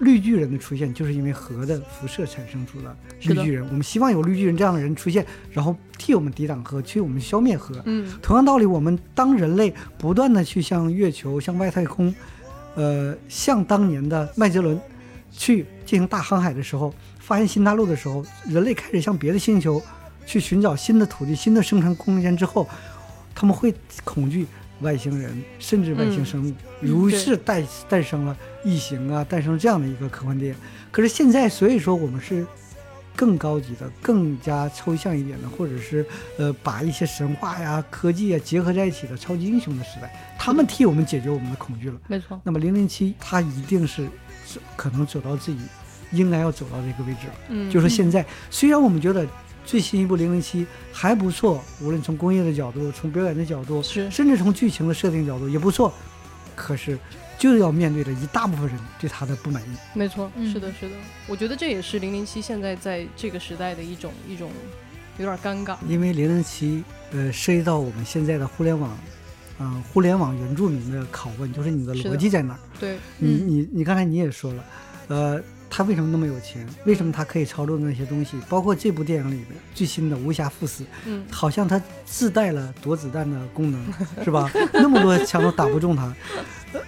[0.00, 3.64] 绿巨人的出现，就是因为核的辐射产生出了绿巨人。
[3.68, 7.80] 我们希望有绿巨人这样的人出现，然后替我们抵挡核，替我们消灭核。
[7.84, 12.14] 嗯同样道理，我们当人类不断的去向月球、向外太空，
[12.74, 14.80] 呃，像当年的麦哲伦
[15.30, 19.82] 去进行大航海的时候，发现新大陆的时候，人类开始向别的星球
[20.24, 22.66] 去寻找新的土地、新的生存空间之后，
[23.34, 24.46] 他们会恐惧
[24.80, 30.58] 外星人，甚至外星生物，如是诞诞生了异形啊，诞生这样的一个科幻电影。
[30.90, 32.46] 可是现在，所以说我们是
[33.14, 36.04] 更高级的、更加抽象一点的，或者是
[36.38, 42.00] 呃，把一些神话呀、科技啊结合在一起的超级英雄的时代，他们替我们解决我们的恐惧了。
[42.08, 44.08] 没错，那么零零七，它一定是
[44.46, 45.60] 是可能走到自己
[46.12, 47.34] 应该要走到这个位置了。
[47.50, 49.26] 嗯就是现在，虽然我们觉得
[49.70, 54.10] 最新一部零零七还不错，无论从工业的角度、从表演的角度，是。
[54.10, 55.94] 甚至从剧情的设定角度也不错，
[56.56, 56.98] 可是
[57.38, 59.66] 就要面对着一大部分人对他的不满意。
[59.94, 60.52] 没错，嗯。
[60.52, 60.96] 是的，是的，
[61.28, 64.50] 我觉得这也是零零七现在在这个时代的一种一种
[65.18, 68.98] 有点尴尬，因为零零七，呃，涉及到我们现在的互联网，
[69.60, 71.94] 嗯、互联网原住民的拷问，就是你的。
[71.94, 72.60] 逻辑在哪儿？
[72.80, 73.48] 对，你嗯。
[73.48, 74.64] 你你刚才你也说了，
[75.06, 76.66] 呃，他为什么那么有钱？
[76.84, 78.36] 为什么他可以操作那些东西？
[78.48, 83.80] 包括这部电影里面最新的《无暇赴死》，嗯好像他自带了躲子弹的功能，
[84.24, 84.50] 是吧？
[84.74, 86.12] 那么多枪都打不中他。
[86.72, 86.80] 呃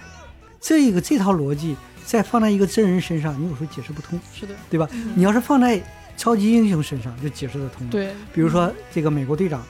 [0.59, 4.87] 这个这套逻辑再放在一个真人身上，你有时候解释不通，是的，对吧？
[5.15, 5.81] 你要是放在
[6.15, 7.91] 超级英雄身上，就解释得通了。
[7.91, 9.61] 对，比如说这个美国队长，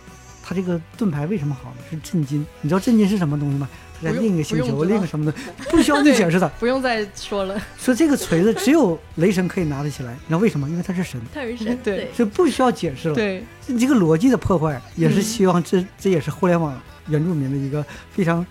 [0.43, 1.78] 他这个盾牌为什么好呢？
[1.89, 2.45] 是震惊。
[2.62, 3.67] 你知道震惊是什么东西吗？
[4.04, 5.34] 他在另一个星球，另一个什么的，
[5.72, 6.48] 不需要你解释的。
[6.60, 10.70] 不用再说了，说这个锤子只有雷神可以拿得起来，你知道为什么？
[10.70, 13.16] 因为他是神，他是神，对就不需要解释了。
[13.16, 13.44] 对，
[13.80, 18.46] 这个逻辑的破坏，也是嗯希望这、这也是互联网原住民的一个非常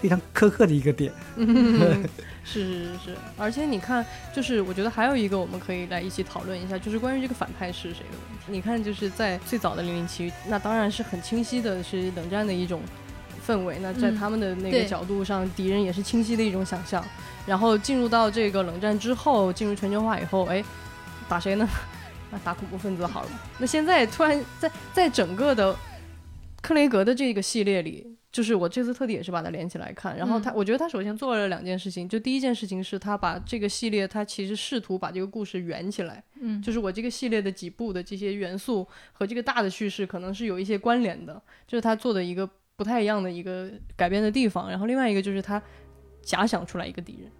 [0.00, 1.12] 非常苛刻的一个点。
[1.36, 2.02] 嗯，
[2.42, 8.46] 是是是是，而且你看，就是我觉得还有一个我们可以来一起讨论一下，就是关于这个反派是谁的问题。
[8.46, 12.80] 你看，就是在最早的零零七，那当然是很清晰的是冷战的一种
[13.50, 13.78] 氛围。
[13.80, 17.04] 那在嗯他们的那个角度上，敌人也是清晰的一种想象。
[17.46, 20.62] 然后进入到这个冷战之后，进入全球化以后，哎，
[21.28, 21.68] 打谁呢？
[22.30, 23.28] 那打恐怖分子好了。
[23.58, 25.76] 那现在突然在在整个的
[26.62, 42.48] 克雷格的这个系列里，就是我这次特地也是把它连起来看，然后他，我觉得他首先做了两件事情，就第一件事情是他把这个系列，他其实试图把这个故事圆起来，嗯，就是我这个系列的几部的这些元素和这个大的叙事可能是有一些关联的，就是他做的一个
[42.80, 44.70] 不太一样的一个改变的地方。
[44.70, 45.62] 然后另外一个就是他
[46.22, 47.30] 假想出来一个敌人。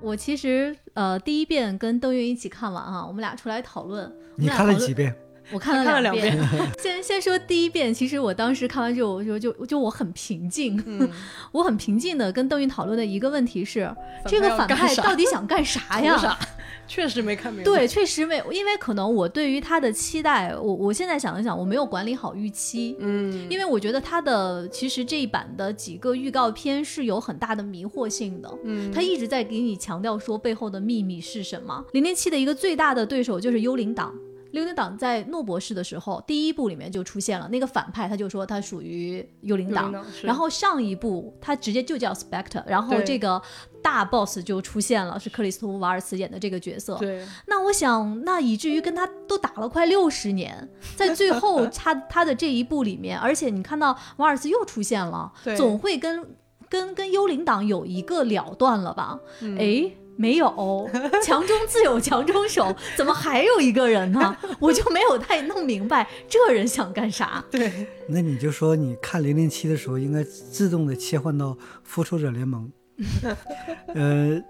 [0.00, 4.08] 我其实呃第一遍跟邓云一起看完啊，我们俩出来讨论。
[4.36, 5.12] 你看了几遍？
[5.52, 6.38] 我看了看了两遍
[6.78, 11.08] 先先说第一遍，其实我当时看完之后，我就就就我很平静，嗯，
[11.52, 13.94] 我很平静的跟邓韵讨论的一个问题是，
[14.26, 16.16] 这个反派到底想 干啥呀？
[16.16, 16.38] 啥？
[16.86, 17.64] 确实没看明白。
[17.64, 22.96] 对，确实没，因为可能我对于他的期待，我我现在想一想，我没有管理好预期。
[23.00, 31.82] 嗯，因为我觉得他的其实这一版的几个预告片是有很大的迷惑性的，嗯他一直在给你强调说背后的秘密是什么。
[31.92, 34.14] 零零七的一个最大的对手就是幽灵党。
[34.54, 39.92] 幽灵党在诺博士的时候，第一部里面就出现了那个反派，他就说他属于幽灵党。
[40.12, 43.42] 是然后上一部他直接就叫 Spectre，然后这个
[43.82, 46.96] 大 boss 就出现了，是克里斯托弗·瓦尔茨演的这个角色。
[46.98, 56.24] 对，那我想，那以至于跟他都打了快六十年，在最后 他他的这一部里面，而且你看到瓦尔茨又出现了，对总会跟
[56.68, 59.18] 跟跟幽灵党有一个了断了吧？
[59.40, 60.88] 嗯哎、没有，
[61.22, 64.36] 强中自有强中手， 怎么还有一个人呢？
[64.60, 67.44] 我就没有太弄明白这人想干啥。
[67.50, 72.70] 对，那你就说你看零零七的时候，应该自动的切换到复仇者联盟。
[73.94, 74.40] 呃，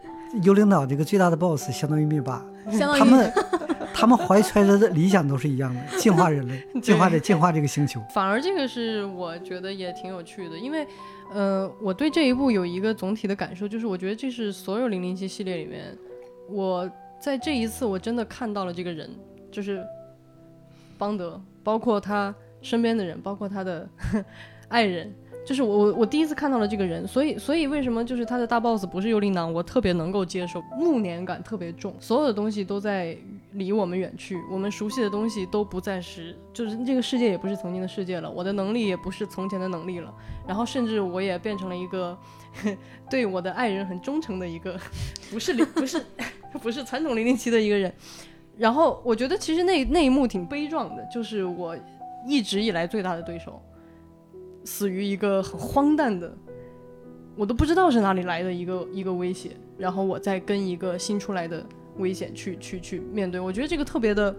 [0.42, 3.33] 幽灵岛这个最大的 BOSS 相当于灭霸，相当于他们
[3.94, 8.03] 他们怀揣着的理想都是一样的，进化人类，进化的进化这个星球。
[8.12, 10.87] 反而这个是我觉得也挺有趣的，因为，
[11.32, 15.96] 呃，我对这一部有一个总体的感受，就是我觉得这是所有零零七系列里面，
[16.48, 19.10] 我在这一次我真的看到了这个人，
[19.50, 19.84] 就是
[20.96, 23.88] 邦德，包括他身边的人，包括他的
[24.68, 25.12] 爱人。
[25.44, 33.14] 就是我我我第一次看到了这个人，所以所以为什么就是他的大 boss 不是幽灵党，我特别能够接受，暮年感特别重，所有的东西都在
[33.52, 40.12] 离我们远去，我们熟悉的东西都不再是，就是这个世界也不是曾经的世界了，我的能力也不是从前的能力了，
[40.46, 42.16] 然后甚至我也变成了一个
[43.11, 44.80] 对我的爱人很忠诚的一个，
[45.30, 46.02] 不是零不是
[46.62, 47.92] 不是传统零零七的一个人，
[48.57, 51.76] 然后我觉得其实那那一幕挺悲壮的，就是我
[52.26, 53.61] 一直以来最大的对手。
[54.64, 56.37] 死于一个很荒诞的，
[57.37, 61.64] 我都不知道是哪里来的一个一个威胁，然后我再跟一个新出来的
[61.98, 64.35] 危险去去去面对，我觉得这个特别的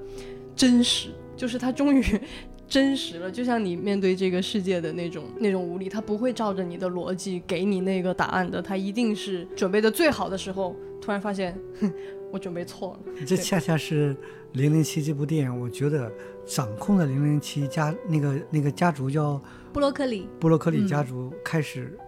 [0.56, 2.04] 真实，就是他终于
[2.68, 11.94] 真实了，就像你面对这个世界的那种那种无力，他不会照着你的逻辑给你那个答案的，他一定是准备的最好的时候，突然发现，哼，
[12.32, 13.14] 我准备错了。
[13.24, 14.16] 这恰恰是
[14.54, 16.12] 《零零七》这部电影，我觉得
[16.44, 19.40] 掌控的零零七家那个那个家族叫
[19.76, 22.00] 布洛克里，布洛克里嗯家族开始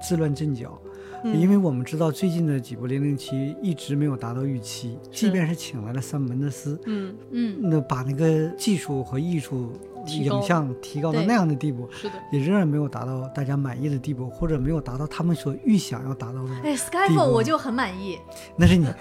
[0.00, 0.80] 自乱阵脚，
[1.24, 1.38] 嗯。
[1.38, 9.72] 因为我们知道最近的几部零零七一直没有达到预期，即便是请来了三门德斯，嗯，嗯，那把那个技术和艺术
[10.06, 16.54] 提影像提高到那样的地步，是的，也仍然没有达到大家满意的地步，或者没有达到他们所预想要达到的。
[16.64, 18.18] 哎，Skyfall 我就很满意。
[18.56, 18.86] 那是你。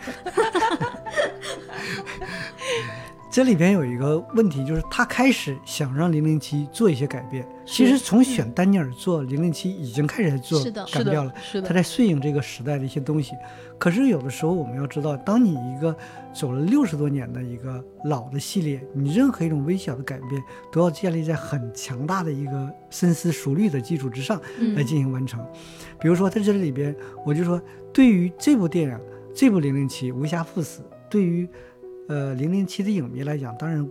[3.36, 7.46] 这里边有一个问题，就是他开始想让零零七做一些改变。
[7.66, 13.34] 其实从选丹尼尔做零零七已经开始在做改变了的，，是他，在顺应这个时代的一些东西。
[13.78, 15.94] 可是有的时候我们要知道，当你一个
[16.34, 25.46] 走了六十多年的一个老的系列，你任何一种微小的改变都要建立在很强大的一个深思熟虑的基础之上来嗯进行完成。
[26.00, 26.96] 比如说在这里边，
[27.26, 28.98] 我就说，对于这部电影，
[29.36, 31.46] 这部《零零七》无暇赴死，对于
[32.08, 33.88] 呃零零七的影迷来讲，当然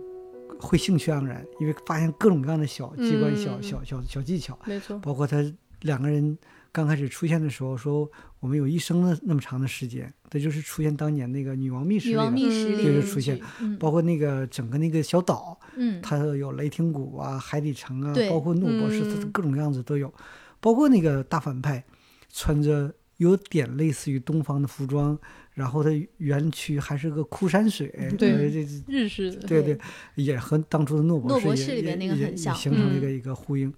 [0.59, 5.43] 会兴趣盎然，因为发现各种各样的小机关、小嗯小小小技巧，没错，包括他
[5.81, 6.37] 两个人
[6.71, 13.77] 刚开始出现的时候，说我们有一生的那么长的时间，这就是出现当年那个女王密室女王里的，密室里就是出现，嗯。
[13.77, 19.13] 包括那个整个那个小岛，嗯，它有雷霆谷啊、海底城啊，对包括诺博士，嗯。
[19.13, 20.13] 它的各种样子都有，
[20.59, 21.83] 包括那个大反派
[22.29, 25.17] 穿着有点类似于东方的服装，
[25.55, 27.87] 然后它园区还是个枯山水，
[28.19, 29.77] 对呃这这日式的，对对，
[30.15, 33.73] 也和当初的诺博诺士也博士里面那个也也很像形成了一个一个呼应。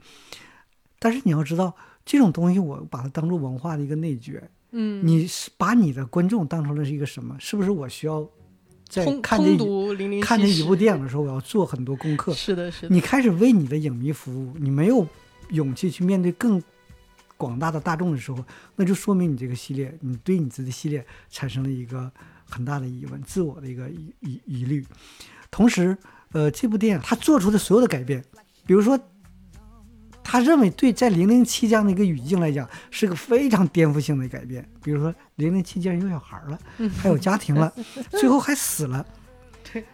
[0.99, 7.37] 但是你要知道，这种东西我把它当做文化的一个内卷，嗯，你是把你的观众当成了是一个什么？
[7.39, 8.27] 是不是我需要
[8.89, 12.33] 在通看这看这一部电影的时候，我要做很多功课？
[12.33, 15.07] 是的，是的，你开始为你的影迷服务，你没有
[15.51, 16.59] 勇气去面对更
[17.37, 18.43] 广大的大众的时候，
[18.75, 22.11] 那就说明你这个系列，你对你自己的系列产生了一个
[22.49, 24.85] 很大的疑问，自我的一个疑疑疑虑。
[25.49, 25.97] 同时，
[26.33, 28.21] 呃，这部电影他做出的所有的改变，
[28.65, 28.99] 比如说，
[30.23, 34.67] 他认为对在零零七这样的一个语境来讲，是个非常颠覆性的改变。
[34.83, 36.59] 比如说，零零七竟然有小孩了，
[36.97, 37.71] 还有家庭了，
[38.11, 39.05] 最后还死了。
[39.71, 39.85] 对，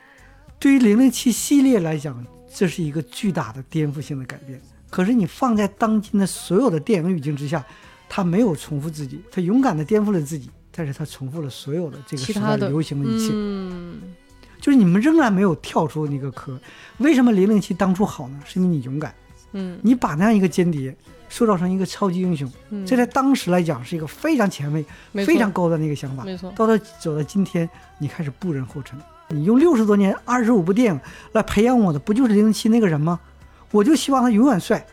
[0.58, 4.60] 对于零零七系列来讲，这是一个巨大的颠覆性的改变。
[4.94, 7.66] 可是你放在当今的所有的电影语境之下，
[8.08, 13.32] 他没有重复自己，他勇敢的颠覆了自己，但是他重复了所有的这个时代的流行的一切。
[13.34, 14.00] 嗯，
[14.62, 16.60] 就是你们仍然没有跳出那个壳。
[17.00, 18.39] 为什么零零七当初好呢？
[18.46, 19.16] 是因为你勇敢，
[19.54, 20.96] 嗯你把那样一个间谍
[21.28, 24.86] 塑造成一个超级英雄，嗯，这在当时来讲是一个非常前卫、
[25.26, 26.24] 非常高端的一个想法。
[26.24, 27.68] 没错，到了走到今天，
[27.98, 28.96] 你开始步人后尘。
[29.30, 33.20] 你用六十多年、二十五部电影来培养我的，不就是零零七那个人吗？
[33.74, 34.86] 我就希望他永远帅，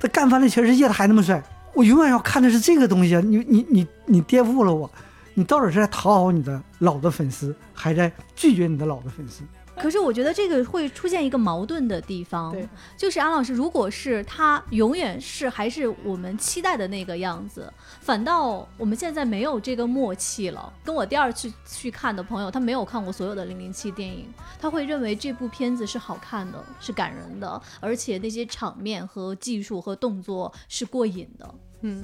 [0.00, 1.40] 他干翻了全世界，他还那么帅。
[1.72, 3.20] 我永远要看的是这个东西啊！
[3.24, 4.90] 你你你你颠覆了我，
[5.34, 9.42] 你到底是在讨好你的老的粉丝，还在拒绝你的老的粉丝？
[9.76, 20.72] 可是我觉得这个会出现一个矛盾的地方，对，就是安老师，如果是他永远是还是我们期待的那个样子，反倒我们现在没有这个默契了。
[20.84, 31.54] 跟我第二次去看的朋友，他没有看过所有的零零七电影，他会认为这部片子是好看的，是感人的，而且那些场面和技术和动作是过瘾的。
[31.82, 32.02] 嗯，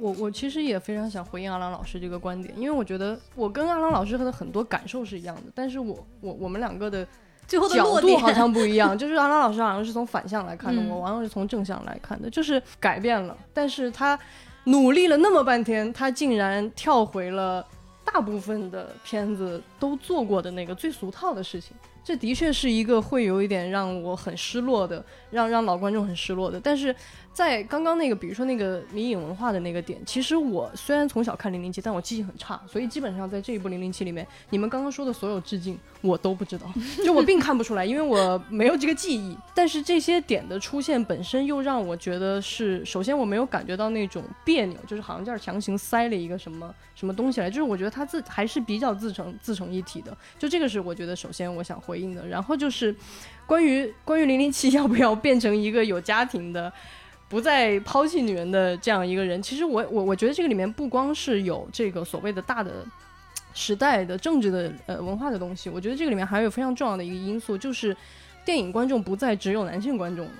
[0.00, 7.06] 我我其实也非常想回应阿郎老师这个观点，因为我觉得我跟阿郎老师的很多感受是一样的，但是我我我们两个的
[7.46, 14.18] 最后的角度好像 不一样，就是阿郎老师好像是从反向来看的，嗯我好像是从正向来看的，就是改变了，但是他
[14.64, 17.64] 努力了那么半天，他竟然跳回了
[18.04, 21.76] 大部分的片子都做过的那个最俗套的事情。
[22.02, 26.58] 这的确是一个会有一点让我很失落的，让让老观众很失落的。
[26.58, 26.94] 但是
[27.32, 36.66] 在刚刚那个，比如说那个迷影文化的那个点，其实我虽然从小看零零七，但我记性很差，所以基本上在这一部零零七里面，你们刚刚说的所有致敬我都不知道，
[37.04, 39.38] 就我并看不出来，因为我没有这个记忆。
[39.54, 50.14] 但是这些点的出现本身又让我觉得是，首先我没有感觉到那种别扭，就是好像这儿强行塞了一个什么什么东西来，就是我觉得它自还是比较自成自成一体的。
[50.38, 52.94] 就这个是我觉得首先我想回应的，然后就是
[53.46, 56.70] 关于关于零零七要不要变成一个有家庭的。
[57.30, 62.84] 不再抛弃女人的这样一个人，其实我我我觉得这个里面不光是有这个所谓的大的
[63.54, 67.96] 时代的政治的呃文化的东西，我觉得这个里面还有非常重要的一个因素，就是
[68.44, 70.32] 电影观众不再只有男性观众了。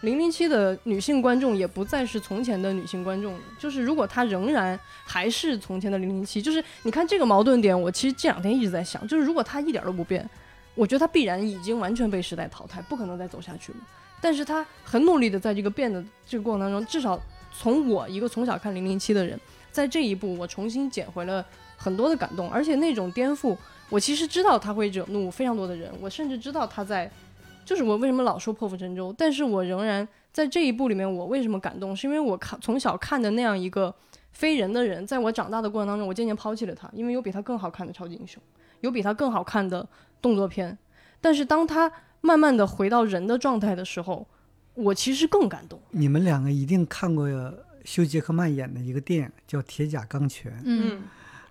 [0.00, 10.28] 零零七的女性观众也不再是从前的女性观众了，就是如果她仍然还是从前的零零七，就是你看这个矛盾点，我其实这两天一直在想，就是如果她一点都不变，
[10.74, 13.78] 我觉得她必然已经完全被时代淘汰，不可能再走下去了。
[14.22, 17.20] 但是他很努力的在这个变的这个过程当中，至少
[17.52, 19.38] 从我一个从小看零零七的人，
[19.72, 21.44] 在这一步我重新捡回了
[21.76, 23.56] 很多的感动，而且那种颠覆，
[23.90, 27.10] 我其实知道他会惹怒非常多的人，我甚至知道他在，
[27.64, 33.92] 就是我为什么老说破釜沉舟，但是我仍然在这一步里面，我为什么感动，是因为我看从小看的那样一个
[34.30, 38.40] 非人的人，在我长大的过程当中，我渐渐抛弃了他，因为有比他更好看的超级英雄，
[38.80, 39.86] 有比他更好看的
[40.22, 40.78] 动作片，
[41.20, 41.90] 但是当他
[42.22, 44.26] 慢慢的回到人的状态的时候，
[44.72, 45.78] 我其实更感动。
[45.90, 47.28] 你们两个一定看过
[47.84, 50.50] 休·杰克曼演的一个电影叫《铁甲钢拳》。
[50.64, 51.02] 嗯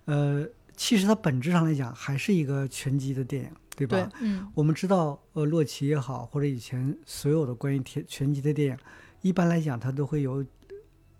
[0.06, 0.44] 呃，
[0.76, 3.96] 其实它本质上来讲还是一个拳击的电影，对吧？
[3.96, 8.78] 对嗯我们知道，呃，洛奇也好，或者以前所有的关于铁拳击的电影，
[9.20, 10.44] 一般来讲它都会有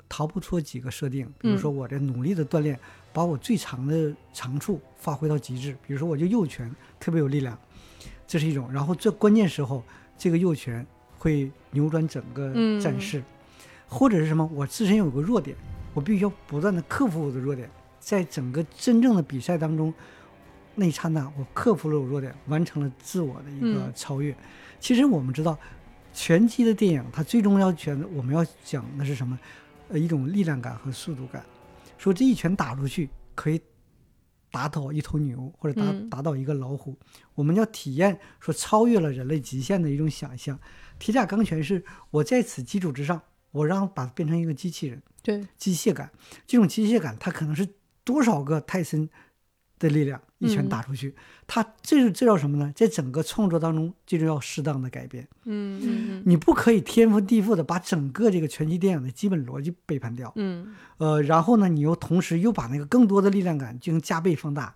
[0.09, 2.76] 逃不出几个设定，比如说我这努力的锻炼，
[3.12, 7.57] 把我最长的长处发挥到极致，比如说我就右拳特别有力量，
[8.33, 8.66] 这是一种。
[8.72, 9.85] 然后最关键时候，
[10.16, 10.87] 这个右拳
[11.18, 13.22] 会扭转整个嗯战事，
[13.87, 15.55] 或者是什么，我自身有个弱点，
[15.93, 17.68] 我必须要不断的克服我的弱点，
[18.01, 19.93] 在整个真正的比赛当中，
[20.74, 24.35] 那一刹那我克服了我弱点，完成了自我的一个嗯超越。
[24.80, 25.59] 其实我们知道，
[26.14, 29.39] 拳击的电影它最终要选，我们要讲的是什么？
[29.91, 31.45] 呃，一种力量感和速度感。
[31.99, 33.61] 说这一拳打出去可以
[34.53, 36.96] 打倒一头牛，或者打、嗯打倒一个老虎。
[37.34, 40.57] 我们要体验说超越了人类极限的一种想象。
[41.00, 45.03] 铁甲钢拳是我在此基础之上，我让把它变成一个机器人。
[45.22, 46.12] 对，机械感，
[46.46, 47.66] 这种机械感，它可能是
[48.05, 49.09] 多少个泰森
[49.83, 51.14] 的力量一拳嗯打出去，
[51.47, 52.72] 它这这叫什么呢？
[52.74, 55.26] 在整个创作当中，这就要适当的改变。
[55.45, 64.74] 嗯嗯你不可以天翻地覆的把整个这个拳击电影的基本逻辑背叛掉，嗯呃，然后呢，你又同时又把那个更多的力量感进行加倍放大。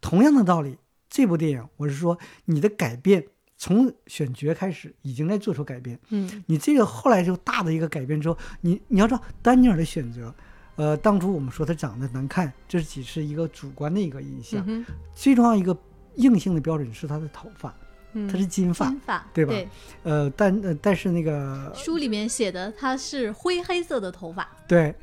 [0.00, 0.78] 同样的道理，
[1.08, 3.26] 这部电影我是说，你的改变
[3.56, 5.98] 从选角开始已经在做出改变。
[6.10, 10.34] 嗯你这个后来就大的一个改变之后，你你要知道丹尼尔的选择，
[10.76, 15.76] 呃，当初我们说他长得难看，这只是一个主观的一个印象，嗯最重要一个
[16.16, 17.74] 硬性的标准是他的头发，
[18.12, 19.54] 嗯，他是金发，金发对吧
[20.02, 24.94] 呃，但呃但是那个书里面写的他是灰黑色的头发，对，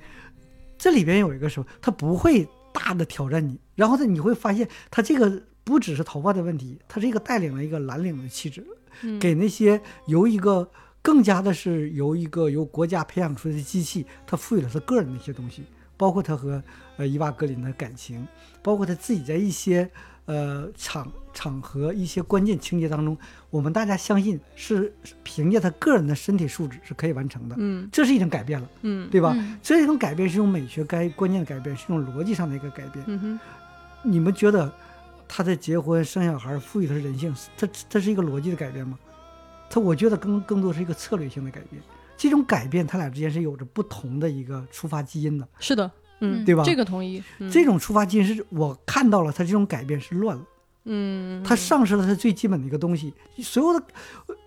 [0.78, 8.66] 这里边有一个什么，他不会大的挑战你，然后呢，你会发现他这个不只是头发的问题，他是一个带领了一个蓝领的气质，
[9.02, 10.70] 嗯给那些由一个
[11.04, 15.64] 更加的是由一个由国家培养出来的机器，它赋予了他个人的一些东西，
[15.98, 16.64] 包括他和
[16.98, 18.26] 呃伊娃格林的感情，
[18.64, 19.90] 包括他自己在一些
[20.26, 23.18] 呃场场合一些关键情节当中，
[23.50, 24.94] 我们大家相信是
[25.24, 29.34] 凭借他个人的身体素质是可以完成的，嗯这是一种改变了，嗯对吧？
[29.36, 33.04] 嗯这种改变是一种美学该观念的改变，是一种逻辑上的一个改变。
[33.08, 33.40] 嗯哼，
[34.10, 34.72] 你们觉得
[35.28, 38.98] 他在结婚生小孩赋予他人性，他他是一个逻辑的改变吗？
[39.74, 41.82] 他我觉得更更多是一个策略性的改变。
[42.16, 45.48] 这种改变，它俩之间是有着不同的一个触发基因的。
[45.60, 47.24] 是的，嗯，嗯对吧这个同意。
[47.40, 50.46] 嗯这种触发基因是我看到了，它这种改变是乱了，
[50.84, 53.12] 嗯，它丧失了它最基本的一个东西。
[53.40, 53.84] 所有的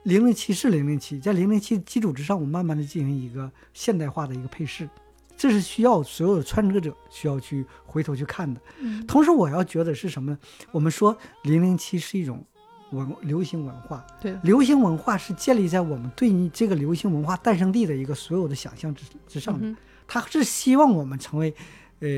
[0.04, 4.88] 零零七是零零七，在零零七基础之上，我慢慢的进行一个现代化的一个配饰，
[5.36, 8.60] 这是需要所有的穿着者需要去回头去看的。
[8.78, 10.38] 嗯同时，我要觉得是什么呢？
[10.70, 12.46] 我们说零零七是一种
[12.90, 19.66] 文流行文化，对，流行文化是建立在我们对你这个流行文化诞生地的一个所有的想象之之上的。
[19.66, 19.76] 嗯哼
[20.08, 21.52] 它是希望我们成为，
[21.98, 22.08] 呃，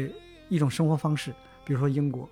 [0.51, 1.35] 一种生活方式。
[1.65, 2.29] 比如说英国，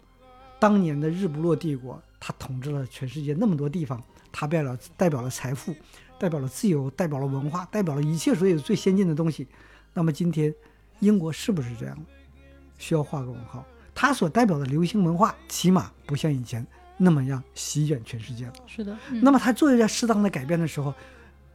[0.58, 5.74] 当年的日不落帝国，它统治了全世界那么多地方，它代表了代表了财富，
[6.18, 9.46] 代表了自由，代表了文化，代表了一切所有最先进的东西。
[9.94, 10.54] 那么今天，
[11.00, 11.98] 英国是不是这样？
[12.76, 13.64] 需要画个问号。
[13.94, 16.66] 它所代表的流行文化，起码不像以前
[16.96, 18.52] 那么样席卷全世界了。
[18.66, 20.92] 是的，嗯那么他做一在适当的改变的时候，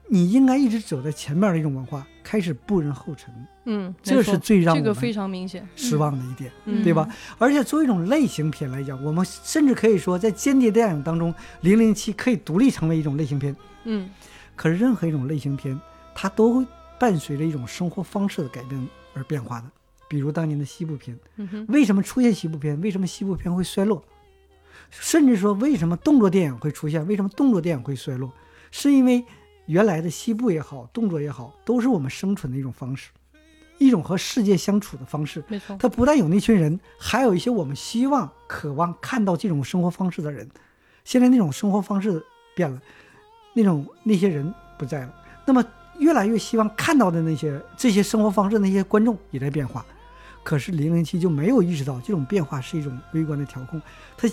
[0.08, 3.34] 你应该一直走在前面的一种文化，开始步人后尘，
[3.66, 5.68] 嗯，这是最让这个我们非常明显。
[5.76, 7.08] 失望的一点，嗯对吧？
[7.38, 13.56] 而且作为一种类型片来讲，我们甚至可以说，在间谍电影当中，《零零七》可以独立成为一种类型片。
[13.86, 14.10] 嗯
[14.56, 15.80] 可是任何一种类型片，
[16.14, 16.66] 它都会
[17.00, 19.68] 伴随着一种生活方式的改变而变化的。
[20.08, 22.80] 比如当年的西部片，嗯，为什么出现西部片？
[22.82, 24.04] 为什么西部片会衰落？
[24.92, 27.06] 甚至说，为什么动作电影会出现？
[27.08, 28.32] 为什么动作电影会衰落？
[28.70, 29.24] 是因为
[29.66, 33.10] 原来的西部也好，动作也好，都是我们生存的一种方式，
[33.78, 35.44] 一种和世界相处的方式。
[35.48, 35.76] 没错。
[35.80, 40.48] 它不但有那群人，还有一些我们希望、渴望看到这种生活方式的人。
[41.04, 42.24] 现在那种生活方式
[42.54, 42.80] 变了，
[43.54, 45.14] 那种那些人不在了。
[45.46, 45.66] 那么
[46.00, 49.86] 越来越希望看到的那些这些生活方式那些观众也在变化。
[50.44, 53.82] 可是零零七就没有意识到这种变化是一种微观的调控。
[54.18, 54.28] 它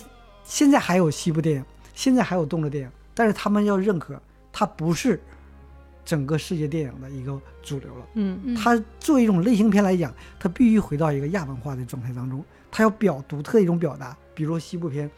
[0.48, 4.18] 现在还有西部电影，现在还有动作电影，但是他们要认可
[4.50, 5.20] 它不是
[6.06, 8.06] 整个世界电影的一个主流了。
[8.14, 14.16] 嗯嗯它作为一种类型片来讲，它必须回到一个亚文化的状态当中，它要表独特的一种表达。
[14.34, 15.10] 比如西部片，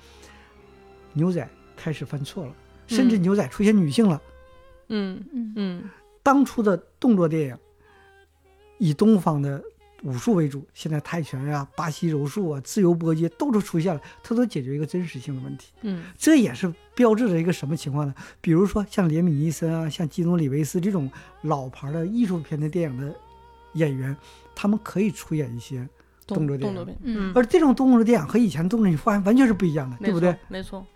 [1.12, 2.52] 牛仔开始犯错了，
[2.88, 4.20] 甚至嗯牛仔出现女性了。
[4.88, 5.90] 嗯嗯嗯
[6.24, 7.56] 当初的动作电影
[8.78, 9.62] 以东方的
[10.02, 15.72] 武术为主，现在泰拳啊、巴西柔术啊、自由搏击都都出现了，它都解决一个真实性的问题。
[15.82, 18.14] 嗯这也是标志着一个什么情况呢？
[18.40, 21.10] 比如说像连米尼森啊、像基努里维斯这种
[21.42, 23.14] 老牌的艺术片的电影的
[23.74, 24.16] 演员，
[24.54, 25.88] 他们可以出演一些
[26.26, 30.38] 动作电影动作片，嗯而这种动作电影和以前动作你发现完全是不一样的，对不对错？
[30.48, 30.86] 没错。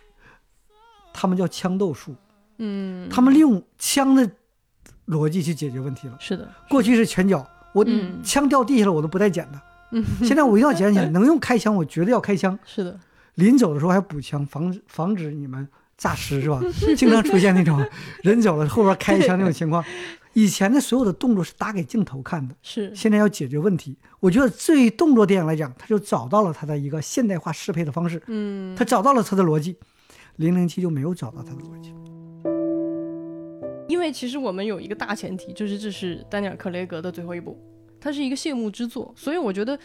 [1.13, 2.15] 他们叫枪斗术，
[2.59, 4.29] 嗯，他们利用枪的
[5.07, 6.17] 逻辑去解决问题了。
[6.19, 9.61] 是的，过去是拳脚，我嗯枪掉地下了我都不带捡的，
[9.91, 12.59] 嗯，现在我一定要捡起来， 能用开枪我绝对要开枪。
[12.65, 12.99] 是的，
[13.35, 15.69] 临走的时候还补枪，防止防止你们
[15.99, 16.61] 诈尸是吧？
[16.97, 17.85] 经常出现那种
[18.23, 19.85] 人走了后边开一枪那种情况。
[20.33, 23.97] 以前的所有的动作是打给镜头看的，是现在要解决问题。
[24.19, 29.77] 我觉得对于动作电影来讲，他就找到了他的一个现代化适配的方式，嗯，他找到了他的逻辑。
[30.37, 31.95] 零零七就没有找到他的逻辑。
[33.87, 37.59] 因为其实我们有一个大前提，就是这是丹尼尔·克雷格的最后一部，
[38.01, 39.79] 它是一个谢幕之作，所以我觉得，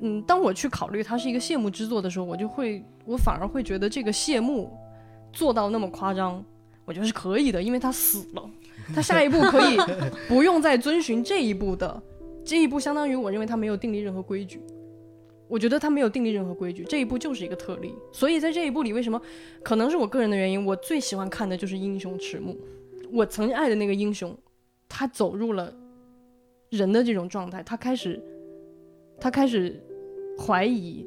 [0.00, 4.70] 嗯，当我去考虑它是一个谢幕之作的时候，我就会，我反而会觉得这个谢幕
[5.32, 6.44] 做到那么夸张，
[6.84, 8.50] 我觉得是可以的，因为他死了，
[8.94, 9.76] 他下一步可以
[10.28, 12.02] 不用再遵循这一步的，
[12.44, 14.60] 这一步相当于我认为他没有订立任何规矩。
[15.48, 17.94] 我觉得他没有订立任何规矩，这一部就是一个特例。
[18.10, 19.20] 所以在这一部里，为什么
[19.62, 22.56] 可能是我个人的原因，我最喜欢看的就是英雄迟暮。
[23.12, 24.36] 我曾经爱的那个英雄，
[24.88, 25.72] 他走入了
[26.70, 28.20] 人的这种状态，他开始，
[29.20, 29.78] 他开始
[30.38, 31.06] 怀疑，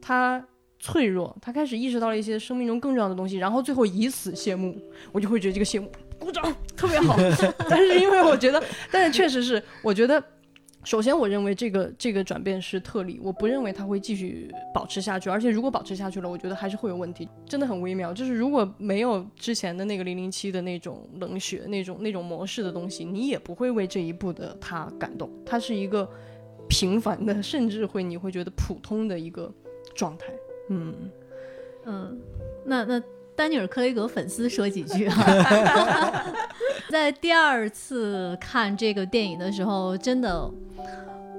[0.00, 0.42] 他
[0.78, 4.76] 脆弱，他开始意识到了一些生命中更重要的东西，然后最后以死谢幕，
[5.12, 6.42] 我就会觉得这个谢幕鼓掌
[6.76, 7.14] 特别好。
[7.68, 10.22] 但是因为我觉得，但是确实是，我觉得。
[10.86, 15.28] 首先，我认为这个这个转变是特例，我不认为它会继续保持下去。
[15.28, 18.14] 而且，如果保持下去了，我觉得还是会有问题，真的很微妙。
[18.14, 25.28] 就是如果没有之前的那个零零七的那种冷血、那种那种模式的东西，你也不会为这一步的他感动。
[25.44, 26.08] 他是一个
[26.68, 29.52] 平凡的，甚至会你会觉得普通的一个
[29.92, 30.26] 状态。
[30.70, 30.94] 嗯，
[31.84, 32.16] 嗯，
[32.64, 33.02] 那那
[33.34, 36.32] 丹尼尔·克雷格粉丝说几句啊，
[36.96, 40.50] 在第二次看这个电影的时候，真的，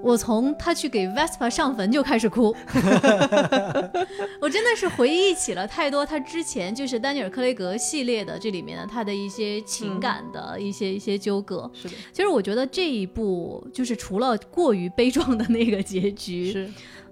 [0.04, 2.56] 我从他去给 Vespa 上坟就开始哭，
[4.40, 11.68] 我真的是回忆起了太多他之前就是丹尼尔·克雷格系列的这里面的他的一些情感的一些、一些纠葛。
[11.74, 16.70] 是的，其实我觉得这一部就是除了过于悲壮的那个结局，是。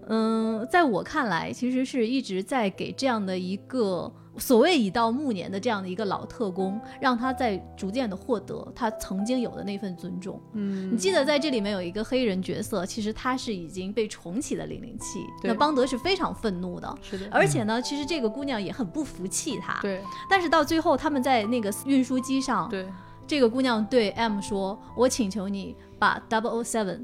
[0.08, 10.42] 嗯，在我看来，其实是一直在给这样的一个所谓已到暮年的这样的一个老特工，让他在逐渐的获得他曾经有的那份尊重。
[10.54, 10.92] 嗯。
[10.94, 15.52] 你记得在这里面有一个黑人角色，其实他是已经被重启的零零七，对。
[15.52, 16.98] 那邦德是非常愤怒的。
[17.02, 19.80] 是的，而且呢，其实这个姑娘也很不服气他。
[19.82, 20.02] 对。
[20.30, 22.86] 但是到最后，他们在那个运输机上，对。
[23.28, 27.04] 这个姑娘对 M 说：“我请求你把 Double O Seven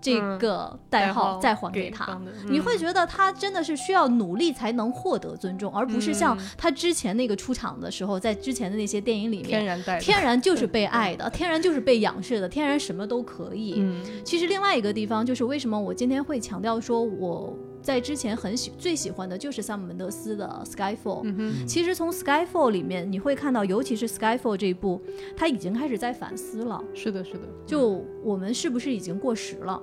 [0.00, 2.20] 这个代号再还给他。
[2.48, 13.74] 你会嗯觉得他真的是需要努力才能获得尊重，而不是像嗯他之前那个出场的时候，在之前的那些电影里面，天然带天然就是被爱的，天然就是被仰视的，天然什么都可以。
[13.78, 17.56] 嗯其实另外一个地方就是为什么我今天会强调说我
[17.88, 21.22] 在之前很喜最喜欢的就是萨姆门德斯的 Skyfall。
[21.24, 25.00] 嗯其实从 Skyfall 里面你会看到，尤其是 Skyfall 这一部，
[25.34, 26.84] 他已经开始在反思了。
[26.92, 29.82] 是的是的，就我们是不是已经过时了？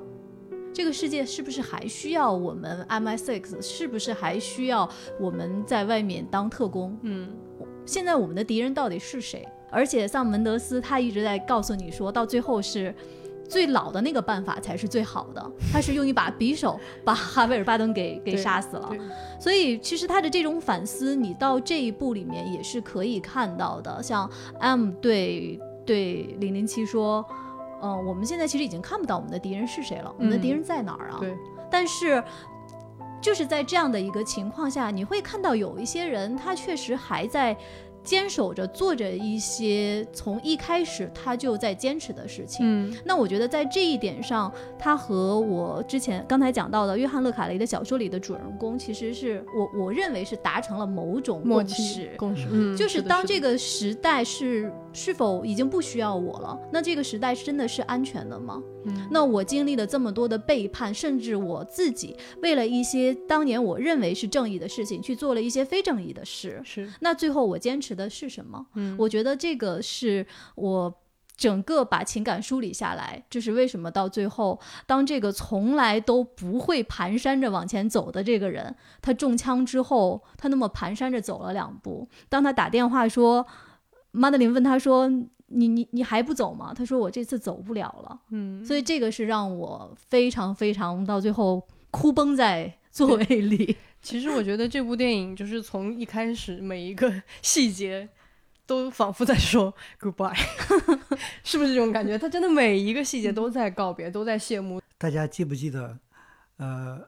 [0.71, 3.59] 这个世界是不是还需要我们 MI6？
[3.59, 4.87] 是不是还需要
[5.19, 6.95] 我们在外面当特工？
[7.01, 7.27] 嗯
[7.87, 9.43] 现在我们的敌人到底是谁？
[9.71, 12.93] 而且萨姆门德斯他一直在告诉你说，到最后是
[13.47, 15.51] 最老的那个办法才是最好的。
[15.71, 18.91] 他是用一把匕首把哈维尔巴登给给杀死了。
[19.39, 24.01] 所以其实他的这种反思，你到这一步里面也是可以看到的。
[24.03, 24.29] 像
[24.59, 27.25] M 对对零零七说。
[27.81, 31.17] 嗯、我们现在其实已经看不到我们的敌人是谁了，我们的敌人在哪儿啊？
[31.19, 31.37] 对
[31.69, 32.23] 但是
[33.21, 37.55] 就是在这样的一个情况下，你会看到有一些人，他确实还在
[38.05, 42.65] 坚守着做着一些从一开始他就在坚持的事情。
[42.65, 52.11] 嗯那我觉得在这一点上，他和我之前刚才讲到的约翰勒卡雷的小说里的主人公，其实是我我认为是达成了某种共识。
[52.17, 56.57] 共识，嗯，就是当这个时代是是否已经不需要我了？
[56.71, 58.61] 那这个时代真的是安全的吗？
[58.85, 66.61] 嗯那我经历了这么多的背叛，甚至我自己为了一些当年我认为是正义的事情，去做了一些非正义的事。
[66.63, 68.65] 是那最后我坚持的是什么？
[68.75, 70.25] 嗯我觉得这个是
[70.55, 70.93] 我。
[71.37, 74.57] 整个把情感梳理下来，这是为什么到最后，
[74.87, 82.07] 当这个从来都不会蹒跚着往前走的这个人，他中枪之后，他那么蹒跚着走了两步。
[82.29, 83.45] 当他打电话说，
[84.11, 85.11] 马德琳问他说
[85.55, 93.77] ：“你你你还不走吗？”他说：“我这次走不了了。”嗯所以这个是让我非常非常到最后哭崩在 座位里。
[94.01, 98.07] 其实我觉得这部电影就是从一开始每一个 细节
[98.67, 100.35] 都仿佛在说 goodbye，
[101.43, 102.17] 是不是这种感觉？
[102.17, 104.81] 他真的每一个细节都在告别，都在谢幕。
[104.97, 105.97] 大家记不记得，
[106.57, 107.01] 呃，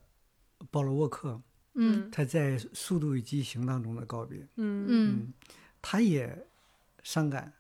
[0.72, 1.40] 保罗沃克
[1.76, 5.34] 嗯他在《速度与激情》当中的告别，嗯嗯
[5.82, 6.46] 他也
[7.04, 7.54] 伤感，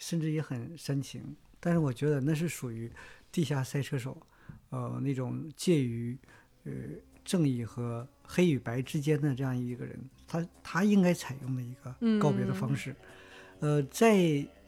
[0.00, 1.22] 甚至也很煽情。
[1.60, 2.90] 但是我觉得那是属于
[3.30, 4.20] 地下赛车手，
[4.70, 6.18] 呃，那种介于
[6.64, 6.72] 呃
[7.24, 9.96] 正义和黑与白之间的这样一个人，
[10.26, 12.96] 他他应该采用的一个告别的方式。
[13.60, 14.16] 呃，在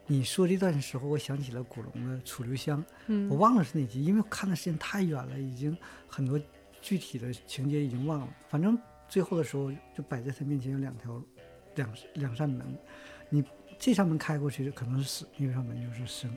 [0.07, 5.75] 你说这段时候，我想起了古龙的《楚留香》，嗯我忘了是哪集，因为我看的时间太远了，已经
[6.07, 6.39] 很多
[6.83, 8.37] 具体的情节已经忘了。
[8.51, 8.79] 反正
[9.09, 11.25] 最后的时候，就摆在他面前有两条
[11.77, 12.77] 两两扇门，
[13.31, 13.43] 你
[13.83, 16.31] 这扇门开过去可能是死，那扇门就是生。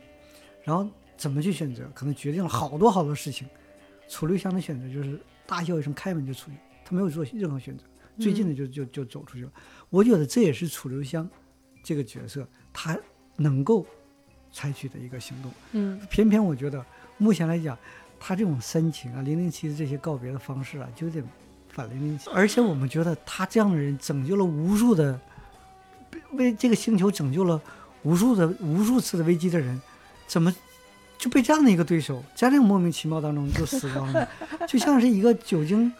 [0.63, 3.47] 然后怎么去选择，可能决定了好多好多事情。
[4.09, 7.83] 楚留香的选择就是大笑一声开门就出去，他没有做任何选择，
[8.19, 9.51] 最近的就就就走出去了。
[9.91, 11.29] 我觉得这也是楚留香
[11.83, 12.97] 这个角色他
[13.35, 13.85] 能够
[14.51, 15.51] 采取的一个行动。
[15.73, 16.83] 嗯偏偏我觉得
[17.19, 17.77] 目前来讲，
[18.19, 21.23] 他这种深情啊，零零七的这些告别的方式啊，就有点
[21.69, 22.27] 反零零七。
[22.31, 25.21] 而且我们觉得他这样的人拯救了无数的，
[26.32, 27.59] 为这个星球拯救了
[28.03, 29.82] 无数的无数次的危机的人，
[30.28, 30.53] 怎么
[31.18, 34.28] 就被这样的一个对手，在这个莫名其妙当中就死光了？
[34.68, 35.91] 就像是一个久经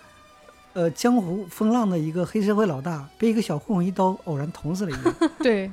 [0.74, 5.72] 呃江湖风浪的一个黑社会老大，被一个小混混一刀偶然捅死了一样， 对，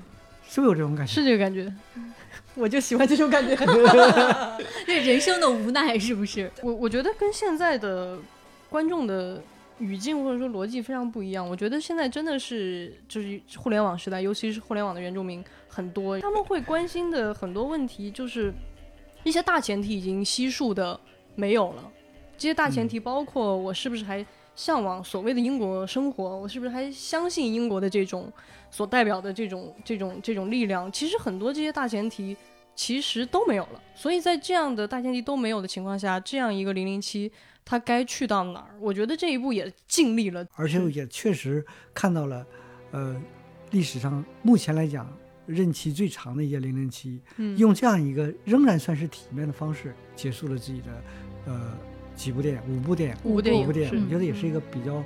[0.49, 1.13] 是不是有这种感觉？
[1.13, 1.73] 是这个感觉。
[2.55, 3.57] 我就喜欢这种感觉。
[4.87, 6.51] 这人生的无奈是不是？
[6.63, 8.19] 我我觉得跟现在的
[8.69, 9.43] 观众的
[9.83, 11.47] 语境或者说逻辑非常不一样。
[11.47, 18.53] 我觉得现在真的是就是互联网时代，尤其是互联网的原住民很多，他们会关心的很多问题就是
[19.25, 20.99] 一些大前提已经悉数的
[21.35, 21.91] 没有了。
[22.39, 24.25] 这些大前提包括我是不是还
[24.55, 28.31] 向往所谓的英国生活，我是不是还相信英国的这种
[28.71, 30.91] 所代表的这种这种这种力量？
[30.91, 32.37] 其实很多这些大前提
[32.75, 33.81] 其实都没有了。
[33.95, 37.31] 所以在这样的大前提都没有的情况下，这样一个零零七，
[37.65, 38.75] 它该去到哪儿？
[38.81, 42.47] 我觉得这一步也尽力了，而且也确实看到了，
[42.91, 43.21] 呃，
[43.71, 45.11] 历史上目前来讲
[45.47, 51.03] 任期最长的一届零零七，嗯用这样一个仍然算是体面的方式结束了自己的
[51.47, 51.77] 呃
[52.15, 55.03] 几部电影，五部电影，五部电影五部电影，我觉得也是一个比较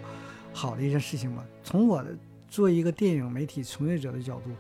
[0.53, 1.45] 好的一件事情吧。
[1.63, 2.17] 从我的
[2.49, 4.51] 作为一个电影媒体从业者的角度，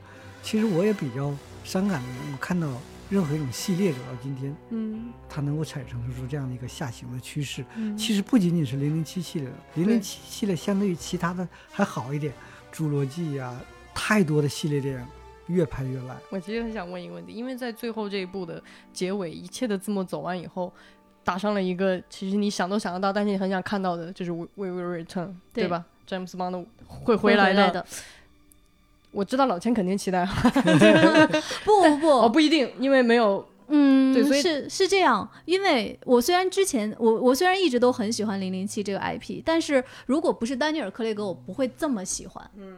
[0.43, 1.35] 其实我也比较
[1.65, 2.69] 伤感的，我看到
[3.09, 7.65] 任何一种系列走到今天，嗯它能够产生出这样的一个下行的趋势。
[7.77, 12.33] 嗯，其实不仅仅是零零七系列的，零零七系列相对于其他的还好一点，
[12.73, 13.59] 侏罗纪呀、
[13.95, 15.07] 太多的系列电影
[15.47, 16.17] 越拍越烂。
[16.31, 20.73] 我其实很想问一个问题，因为在最后这一部的结尾，一切的字幕走完以后，
[21.23, 25.85] 打上了一个其实你想都想得到，但是你很想看到的，就是 We Will Return，对对吧？
[26.05, 27.67] 詹姆斯邦的会回来的。
[27.67, 27.87] 来的。
[29.17, 30.27] 我知道老千肯定期待，
[31.65, 42.51] 不不不，哦，不一定，因为没有，嗯，对所以是是这样，因为我虽然之前我我虽然一直都很喜欢零零七这个 IP，但是如果不是丹尼尔·克雷格，我不会这么喜欢。
[42.57, 42.77] 嗯，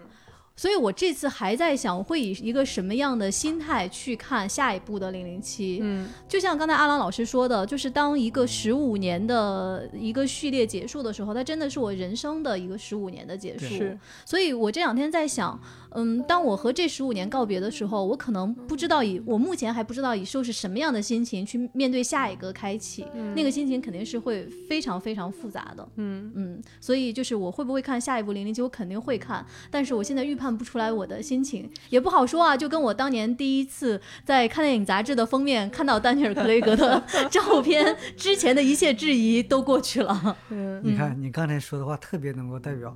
[0.57, 5.79] 所以我这次还在想，我会以一个什么样的心态去看下一部的零零七。
[5.83, 13.85] 嗯就像刚才阿郎老师说的，就是当一个十五年的一个序列结束的时候，它真的是我人生的一个十五年的结束。
[14.25, 15.88] 所以我这两天在想，嗯，
[16.27, 25.89] 当我和这十五年告别的时候，我可能不知道以我目前还不知道以受是什么样的心情去面对下一个开启，那个心情肯定是会非常非常复杂的。
[25.97, 32.57] 嗯嗯，所以就是我会不会看下一部零零七，我肯定会看，但是我现在预判不出来我的心情，也不好说啊。
[32.57, 40.37] 就跟我当年第一次在看电影杂志的封面看到丹尼尔·克雷格的 照片之前的一切质疑都过去了。
[40.51, 42.95] 嗯你看，你刚才说的话特别能够代表，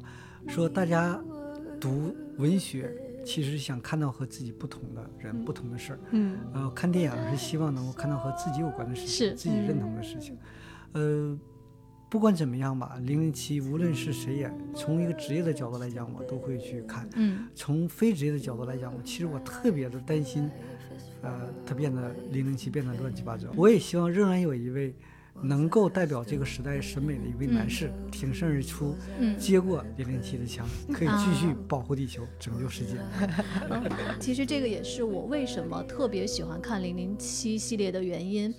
[0.49, 1.19] 说大家
[1.83, 10.39] 读文学其实想看到和自己不同的人、不同的事儿，嗯呃，看电影是希望能够看到和自己有关的事情，是自己认同的事情。
[10.93, 11.37] 呃，
[12.09, 17.09] 不管怎么样吧，零零七无论是谁演，从一个职业的角度来讲，我都会去看。
[17.17, 20.49] 嗯从非职业的角度来讲，我其实我特别的担心，
[21.23, 23.49] 呃，它变得零零七变得乱七八糟。
[23.57, 24.95] 我也希望仍然有一位
[25.41, 32.97] 能够代表这个时代审美的一位男士挺身而出，嗯，接过零零七的枪，可以继续保护地球，拯救世界。
[34.21, 38.55] 其实这个也是我为什么特别喜欢看零零七系列的原因。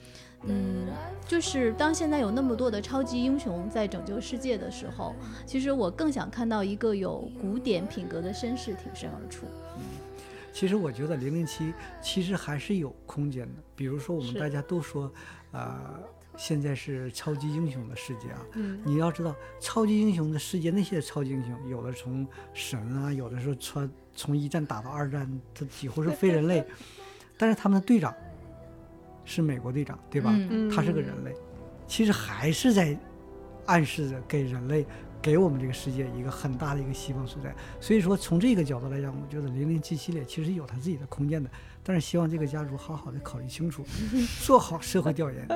[0.46, 0.88] 嗯，
[1.26, 5.16] 就是当现在有那么多的超级英雄在拯救世界的时候，
[5.46, 9.46] 其实我更想看到一个有古典品格的绅士挺身而出。
[10.52, 15.10] 其实我觉得零零七其实还是有空间的，比如说我们大家都说，
[15.52, 16.04] 呃，
[16.36, 18.46] 现在是超级英雄的世界啊。
[18.54, 26.66] 嗯你要知道，超级英雄的世界，那些超级英雄，有的从神啊，有的时候穿从一战打到二战，他几乎是非人类，
[27.38, 28.14] 但是他们的队长
[29.26, 30.34] 是美国队长，对吧？
[30.74, 31.34] 他是个人类，
[31.88, 32.98] 其实还是在
[33.66, 34.86] 暗示着给人类、
[35.22, 37.56] 给我们这个世界一个很大的一个希望所在。
[37.80, 41.50] 所以说，从这个角度来讲，我觉得零零七系列其实有它自己的空间的，
[41.84, 43.84] 但是希望这个家族好好的考虑清楚，
[44.42, 45.48] 做好社会调研，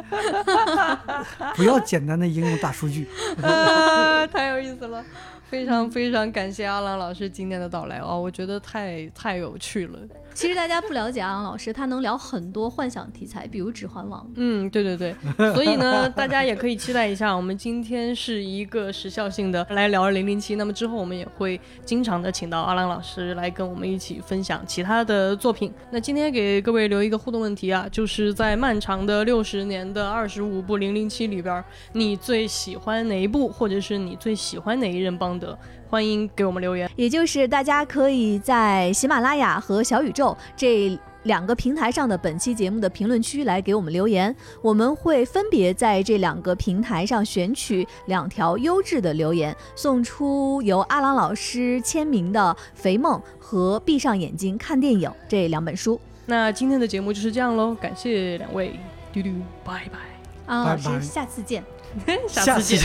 [1.55, 3.07] 不要简单的应用大数据。
[3.41, 5.03] 啊， 太有意思了。
[5.49, 9.99] 非常非常感谢阿郎老师今天的到来哦，我觉得太太有趣了。
[10.37, 14.21] 其实大家不了解阿郎老师，他能聊很多幻想题材，比如《指环王》。
[14.35, 15.15] 嗯，对对对，
[15.55, 25.73] 所以呢，大家也可以期待一下，我们今天是一个时效性的来聊零零七，那么之后我们也会经常的请到阿郎老师来跟我们一起分享其他的作品。
[25.89, 31.63] 那今天给各位留一个互动问题啊，就是在漫长的六十年的二十五部零零七里边，
[31.93, 35.57] 你最喜欢哪一部，或者是你最喜欢哪一任邦德？
[35.89, 36.89] 欢迎给我们留言。
[36.95, 55.99] 也就是大家可以在喜马拉雅和小宇宙这两个平台上的本期节目的评论区来给我们留言，我们会分别在这两个平台上选取两条优质的留言，送出由阿郎老师签名的《肥梦》和《闭上眼睛看电影》这两本书。
[56.25, 58.79] 那今天的节目就是这样喽，感谢两位，
[59.11, 59.31] 丢丢，
[59.65, 59.99] 拜拜，
[60.45, 61.61] 阿郎老师，下次见，
[62.27, 62.79] 下次见。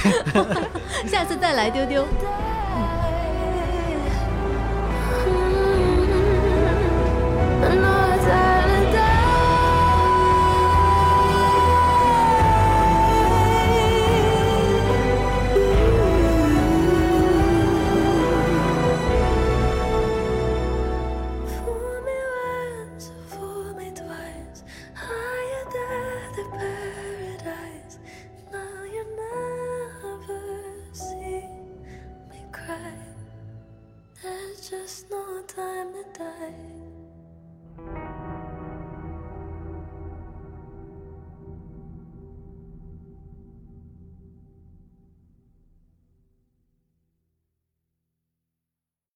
[1.06, 2.06] 下次再来丢丢。